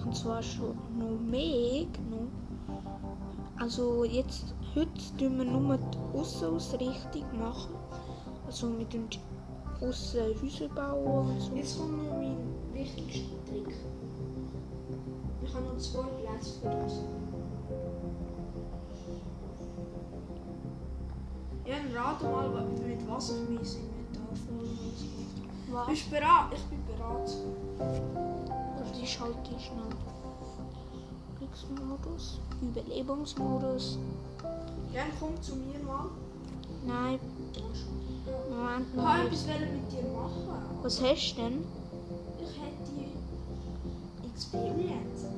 Und 0.04 0.16
zwar 0.16 0.42
schon 0.42 0.76
noch 0.98 1.18
mehr 1.20 1.86
genommen. 1.86 2.32
Also 3.58 4.04
jetzt, 4.04 4.54
heute 4.74 4.90
tun 5.18 5.38
wir 5.38 5.44
nur 5.44 5.78
die 5.78 6.18
Aussenausrichtung 6.18 7.38
machen. 7.38 7.74
Also 8.46 8.66
mit 8.68 8.92
dem 8.92 9.06
Aussen 9.80 10.20
Häuser 10.42 10.68
bauen 10.68 11.30
und 11.30 11.40
so. 11.40 11.54
Jetzt 11.54 11.78
kommt 11.78 11.96
noch 11.96 12.16
mein 12.16 12.36
wichtigster 12.72 13.44
Trick. 13.46 13.74
Ich 15.42 15.54
habe 15.54 15.64
noch 15.64 15.78
zwei 15.78 16.02
Plätze 16.02 16.60
für 16.60 16.68
das. 16.68 17.04
Ja, 21.70 21.76
rate 21.94 22.24
mal, 22.24 22.48
mit 22.84 23.08
was 23.08 23.30
ich 23.30 23.36
mein 23.48 23.58
Inventar 23.58 24.34
voll 24.44 24.66
muss. 24.66 25.86
Bist 25.86 26.06
du 26.06 26.10
bereit? 26.10 26.52
Ich 26.52 26.64
bin 26.64 26.84
bereit. 26.84 27.30
Also 28.76 29.00
die 29.00 29.06
schalte 29.06 29.38
ich 29.56 29.66
schnell. 29.66 29.94
Kriegsmodus, 31.38 32.40
Überlebensmodus. 32.60 33.98
Ja, 34.92 35.02
komm 35.20 35.40
zu 35.40 35.54
mir 35.54 35.78
mal. 35.86 36.06
Nein, 36.84 37.20
Moment 38.50 38.86
Ich 38.90 38.96
noch. 38.96 39.04
habe 39.06 39.26
etwas 39.26 39.46
mit 39.46 39.92
dir 39.92 40.08
machen. 40.10 40.48
Was 40.82 41.00
hast 41.00 41.34
du 41.36 41.42
denn? 41.42 41.64
Ich 42.40 42.58
hätte 42.58 42.90
die 42.96 44.26
Experience. 44.28 45.29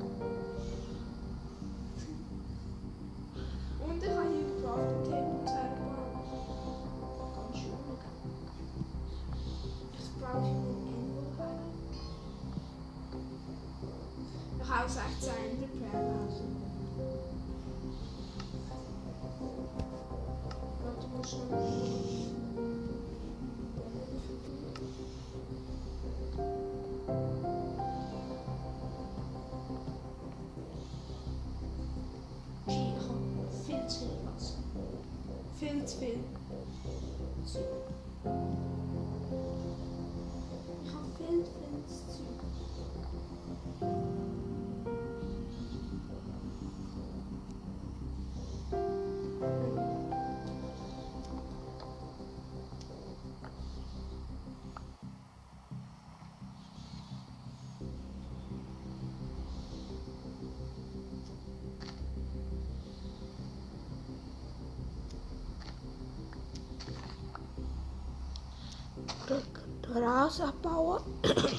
Gras 70.83 71.01
abbauen. 71.23 71.53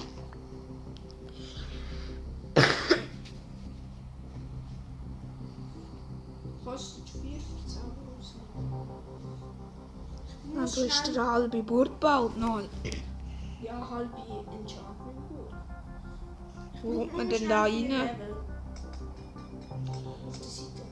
Kostet 6.65 7.09
4 7.11 7.39
Verzauberungs. 7.41 8.35
Ich 10.27 10.55
Dann 10.55 10.61
muss 10.63 10.75
du 10.75 10.83
hast 10.89 11.03
schnell- 11.03 11.15
der 11.15 11.31
halbe 11.31 11.63
Burg 11.63 11.89
gebaut. 11.89 12.37
noch. 12.39 12.61
Ja, 13.63 13.91
halbe 13.91 14.17
Enchantment 14.17 15.29
Burg. 15.29 15.55
Wo 16.83 16.99
kommt 17.01 17.17
man 17.17 17.29
denn 17.29 17.49
da 17.49 17.63
rein? 17.63 17.93
Auf 20.27 20.39
der 20.39 20.49
Seite. 20.49 20.83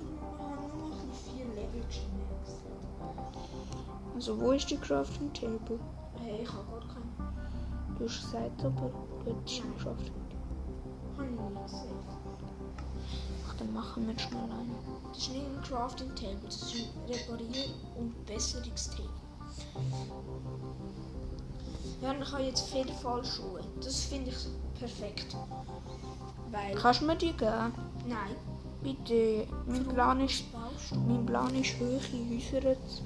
Wir 0.00 0.20
haben 0.38 0.78
nur 0.78 0.88
noch 0.88 1.14
vier 1.14 1.46
Level 1.46 1.82
geschnappt. 1.86 2.50
Also 4.14 4.40
wo 4.40 4.52
ist 4.52 4.70
die 4.70 4.76
Crafting 4.78 5.32
Table? 5.32 5.78
Hey, 6.22 6.40
ich 6.42 6.48
habe 6.48 6.64
einen 7.98 9.76
Crafting 9.78 10.12
Habe 11.16 11.26
ich 11.26 11.30
nicht 11.30 11.62
gesehen. 11.64 11.98
Ach, 13.48 13.54
dann 13.58 13.72
machen 13.72 14.06
wir 14.06 14.18
schnell 14.18 14.42
einen. 14.42 14.76
Das 15.08 15.18
ist 15.18 15.32
nicht 15.32 15.46
ein 15.46 15.62
Crafting 15.62 16.14
Table, 16.14 16.38
das 16.44 16.62
ist 16.62 16.74
ein 16.74 17.10
Reparier- 17.10 17.74
und 17.96 18.26
Besserungstable. 18.26 19.08
Ja, 22.02 22.12
ich 22.12 22.32
habe 22.32 22.42
jetzt 22.42 22.68
Federfallschuhe. 22.68 23.60
Das 23.80 24.04
finde 24.04 24.30
ich 24.30 24.36
perfekt. 24.78 25.36
Weil. 26.50 26.74
Kannst 26.74 27.00
du 27.00 27.06
mir 27.06 27.16
die 27.16 27.32
geben? 27.32 27.72
Nein. 28.06 28.36
Bitte, 28.82 29.48
mein 29.66 29.84
Plan 29.88 30.20
ist, 30.20 30.44
mein 31.08 31.26
Plan 31.26 31.54
ist 31.54 31.78
höhere 31.78 32.00
Häuser 32.00 32.76
zu 32.86 33.02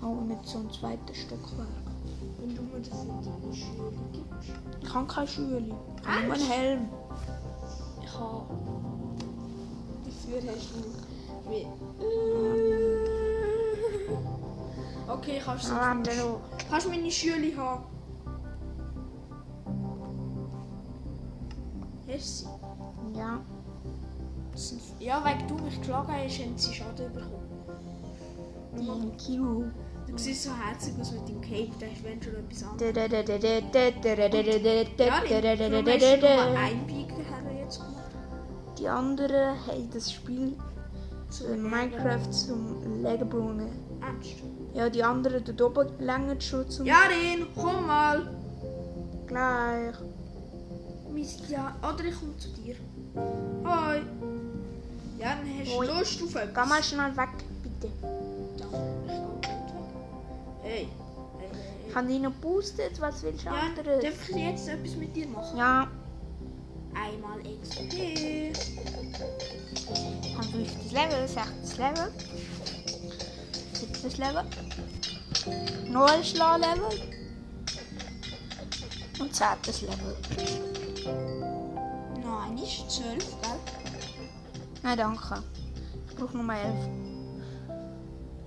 aber 0.00 0.22
nicht 0.22 0.46
so 0.46 0.58
ein 0.58 0.70
zweites 0.70 1.16
Stockwerk. 1.16 1.68
Wenn 2.38 2.54
du 2.54 2.62
mir 2.62 2.80
dafür 2.80 3.20
deine 3.22 3.54
Schule 3.54 3.92
gibst. 4.12 4.27
Ich 4.88 4.94
habe 4.94 5.06
keine 5.06 5.28
Schule, 5.28 5.58
ich 5.58 6.08
habe 6.08 6.24
nur 6.24 6.34
einen 6.34 6.46
Helm. 6.46 6.88
Ich 8.02 8.10
habe. 8.14 8.44
Dafür 10.02 10.50
hast 10.50 10.70
du. 10.72 11.50
Wie. 11.50 11.66
Okay, 15.06 15.42
kannst 15.44 15.68
du 15.68 15.74
Ah, 15.74 15.94
der 15.94 16.14
so. 16.14 16.22
auch. 16.22 16.40
Kannst 16.70 16.86
du 16.86 16.90
meine 16.90 17.10
Schüler 17.10 17.54
haben? 17.58 17.84
Hast 22.10 22.44
du 22.46 22.48
sie? 23.12 23.18
Ja. 23.18 23.40
Ja, 25.00 25.22
weil 25.22 25.36
du 25.46 25.54
mich 25.64 25.78
geschlagen 25.78 26.12
hast, 26.12 26.38
haben 26.40 26.56
sie 26.56 26.72
Schaden 26.72 27.12
bekommen. 27.12 27.48
Thank 28.74 29.28
you. 29.28 29.64
Du 30.18 30.24
siehst 30.24 30.42
so 30.42 30.50
herzig 30.52 30.94
aus 31.00 31.12
mit 31.12 31.28
dem 31.28 31.40
Cape, 31.40 31.70
da 31.78 31.86
ist 31.86 32.02
wenn 32.02 32.20
schon 32.20 32.34
etwas 32.34 32.64
anderes. 32.64 32.92
Die 38.80 38.88
anderen 38.88 39.66
haben 39.66 39.90
das 39.92 40.12
Spiel 40.12 40.56
in 41.52 41.62
Minecraft 41.62 42.32
zum 42.32 43.00
Legen 43.00 43.28
brunnen. 43.28 43.68
Ernst? 44.00 44.42
Ja, 44.74 44.90
die 44.90 45.04
anderen 45.04 45.44
dort 45.44 45.62
oben 45.62 46.04
länger 46.04 46.40
schon 46.40 46.68
zum 46.68 46.84
Jarin, 46.84 47.46
komm 47.54 47.86
mal! 47.86 48.28
gleich. 49.28 49.94
Mist, 51.12 51.48
ja. 51.48 51.76
Oder 51.80 52.04
ich 52.04 52.18
komme 52.18 52.36
zu 52.38 52.48
dir. 52.48 52.74
Hoi! 53.14 54.02
Jan, 55.20 55.38
hast 55.60 55.70
du. 55.70 55.82
Lust 55.82 56.22
auf 56.24 56.34
etwas? 56.34 56.64
Geh 56.64 56.68
mal 56.68 56.82
schnell 56.82 57.16
weg, 57.16 57.28
bitte. 57.62 57.92
Hey. 60.68 60.86
Hey, 61.38 61.48
hey, 61.50 61.88
Ich 61.88 61.94
habe 61.96 62.06
dich 62.08 62.20
noch 62.20 62.32
boostet, 62.32 63.00
was 63.00 63.22
willst 63.22 63.40
du. 63.40 63.46
Jan, 63.46 63.56
anderes? 63.56 64.02
darf 64.04 64.28
ich 64.28 64.36
jetzt 64.36 64.68
etwas 64.68 64.96
mit 64.96 65.16
dir 65.16 65.26
machen? 65.28 65.56
Ja, 65.56 65.88
Einmal 66.94 67.38
XP. 67.62 67.94
ich 67.94 68.54
habe 70.36 70.46
50 70.46 70.92
Level, 70.92 71.26
60 71.26 71.78
Level, 71.78 72.12
70 73.72 74.18
Level, 74.18 74.44
9 75.88 76.24
Schlag-Level 76.24 77.00
und 79.20 79.34
10 79.34 79.46
Level. 79.80 80.16
Nein, 82.22 82.58
ist 82.58 82.90
12, 82.90 83.16
gell? 83.40 83.58
Nein, 84.82 84.98
danke. 84.98 85.42
Ich 86.10 86.14
brauche 86.14 86.36
nur 86.36 86.54
11. 86.54 86.74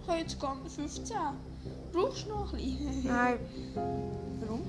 Ich 0.03 0.07
habe 0.07 0.19
jetzt 0.19 0.37
nicht 0.39 0.75
15. 0.75 1.17
Brauchst 1.93 2.25
du 2.25 2.29
noch 2.29 2.53
ein 2.53 2.59
bisschen? 2.59 3.03
Nein, 3.07 3.39
Warum? 4.41 4.61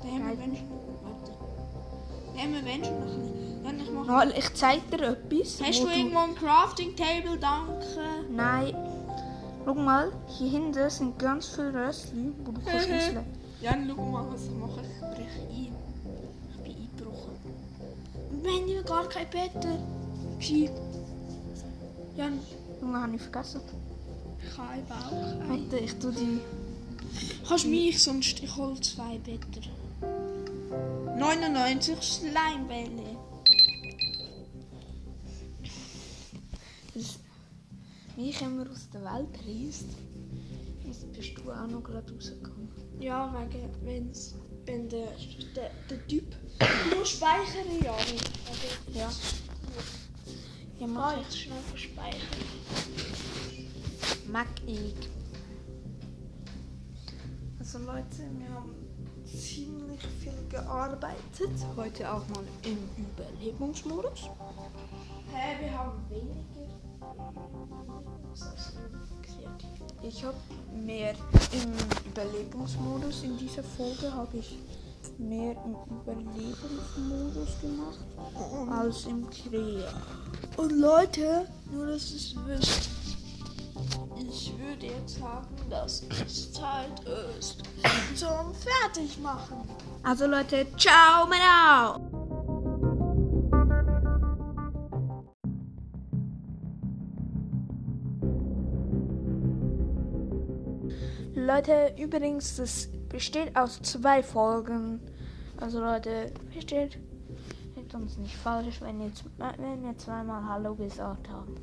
Dann 0.00 0.10
haben 0.10 0.38
wir 0.38 0.46
noch. 0.46 0.62
Warte. 1.02 1.32
Dann 2.34 2.42
haben 2.42 2.64
wir 2.64 2.84
schon 2.84 3.00
noch 3.00 3.06
ein 3.06 3.20
bisschen. 3.20 3.64
Jan, 3.64 3.80
ich 3.80 3.90
mache. 3.90 4.06
Mal, 4.06 4.30
ich 4.38 4.54
zeig 4.54 4.90
dir 4.90 5.00
etwas. 5.08 5.60
Hast 5.60 5.82
du 5.82 5.88
irgendwo 5.88 6.18
ein 6.18 6.34
Crafting 6.34 6.96
Table? 6.96 7.38
Danke. 7.38 7.84
Nein. 8.30 8.74
Schau 9.64 9.74
mal, 9.74 10.12
hier 10.28 10.50
hinten 10.50 10.88
sind 10.90 11.18
ganz 11.18 11.48
viele 11.48 11.74
Röstchen, 11.74 12.34
wo 12.44 12.52
du 12.52 12.60
kannst 12.62 12.88
rüsseln. 12.90 13.24
Jan, 13.60 13.92
schau 13.94 14.02
mal, 14.02 14.24
was 14.32 14.44
ich 14.44 14.50
mache. 14.52 14.80
Ich 14.80 15.00
breche 15.00 15.40
ein. 15.50 15.72
Ich 16.50 16.56
bin 16.62 16.76
eingebrochen. 16.76 17.32
Und 18.30 18.44
wir 18.44 18.52
haben 18.52 18.68
ja 18.68 18.82
gar 18.82 19.08
kein 19.08 19.28
Better. 19.28 19.78
Ski. 20.40 20.70
Jan, 22.16 22.38
Junge, 22.80 23.00
habe 23.02 23.16
ich 23.16 23.22
vergessen. 23.22 23.60
Kein 24.58 24.84
Bauch. 24.86 25.48
Warte, 25.48 25.78
ich 25.78 25.94
tu 25.98 26.10
die. 26.10 26.40
Kannst 27.46 27.64
du 27.64 27.68
mich, 27.68 28.02
sonst 28.02 28.42
ich 28.42 28.56
hol 28.56 28.78
zwei 28.80 29.18
Better. 29.18 29.68
99 31.16 31.96
Schleimbälle. 32.02 33.16
Mich 38.16 38.42
haben 38.42 38.58
wir 38.58 38.70
aus 38.70 38.88
der 38.92 39.02
Welt 39.02 39.38
reißt. 39.46 39.86
Jetzt 40.84 41.12
bist 41.12 41.38
du 41.38 41.52
auch 41.52 41.68
noch 41.68 41.82
gerade 41.84 42.12
rausgekommen. 42.12 42.68
Ja, 42.98 43.32
wegen, 43.32 43.70
wenn's, 43.84 44.34
wenn 44.66 44.88
der, 44.88 45.12
der, 45.54 45.70
der 45.88 46.06
Typ 46.08 46.34
nur 46.94 47.06
speichern, 47.06 47.66
ja. 47.84 47.96
Ja. 48.92 49.08
Ja, 50.80 50.86
Mach 50.86 51.16
mach 51.16 51.28
ich 51.28 51.42
schnell 51.42 51.60
verspeichern. 51.70 52.77
Mag 54.30 54.46
ich. 54.66 54.94
Also 57.58 57.78
Leute, 57.78 58.28
wir 58.38 58.54
haben 58.54 58.74
ziemlich 59.24 60.00
viel 60.20 60.32
gearbeitet. 60.50 61.50
Heute 61.76 62.12
auch 62.12 62.26
mal 62.28 62.44
im 62.62 62.78
Überlebensmodus. 62.96 64.28
Hä, 65.32 65.60
wir 65.60 65.78
haben 65.78 65.98
weniger. 66.10 66.68
Was 68.30 68.42
ist 68.42 68.76
kreativ? 69.22 69.70
Ich 70.02 70.24
habe 70.24 70.36
mehr 70.74 71.14
im 71.52 72.10
Überlebensmodus. 72.10 73.22
In 73.22 73.38
dieser 73.38 73.62
Folge 73.62 74.12
habe 74.12 74.36
ich 74.36 74.58
mehr 75.16 75.52
im 75.52 75.74
Überlebensmodus 76.00 77.60
gemacht 77.62 78.70
als 78.70 79.06
im 79.06 79.28
Krea. 79.30 79.90
Und 80.58 80.72
Leute, 80.72 81.46
nur 81.72 81.86
dass 81.86 82.10
ihr 82.10 82.16
es 82.16 82.36
wisst, 82.46 82.90
ich 84.28 84.52
würde 84.58 84.86
jetzt 84.86 85.18
sagen, 85.18 85.56
dass 85.70 86.02
es 86.24 86.52
Zeit 86.52 87.00
ist 87.38 87.62
zum 88.14 88.54
Fertigmachen. 88.54 89.58
Also 90.02 90.26
Leute, 90.26 90.66
ciao, 90.76 91.26
Menau! 91.26 92.18
Leute, 101.34 101.94
übrigens, 101.98 102.56
das 102.56 102.88
besteht 103.08 103.56
aus 103.56 103.80
zwei 103.80 104.22
Folgen. 104.22 105.00
Also 105.60 105.80
Leute, 105.80 106.32
versteht, 106.52 106.98
versteht 107.72 107.94
uns 107.94 108.18
nicht 108.18 108.36
falsch, 108.36 108.80
wenn, 108.80 109.00
jetzt, 109.00 109.24
wenn 109.38 109.82
wir 109.82 109.96
zweimal 109.96 110.44
Hallo 110.44 110.74
gesagt 110.74 111.28
haben. 111.28 111.54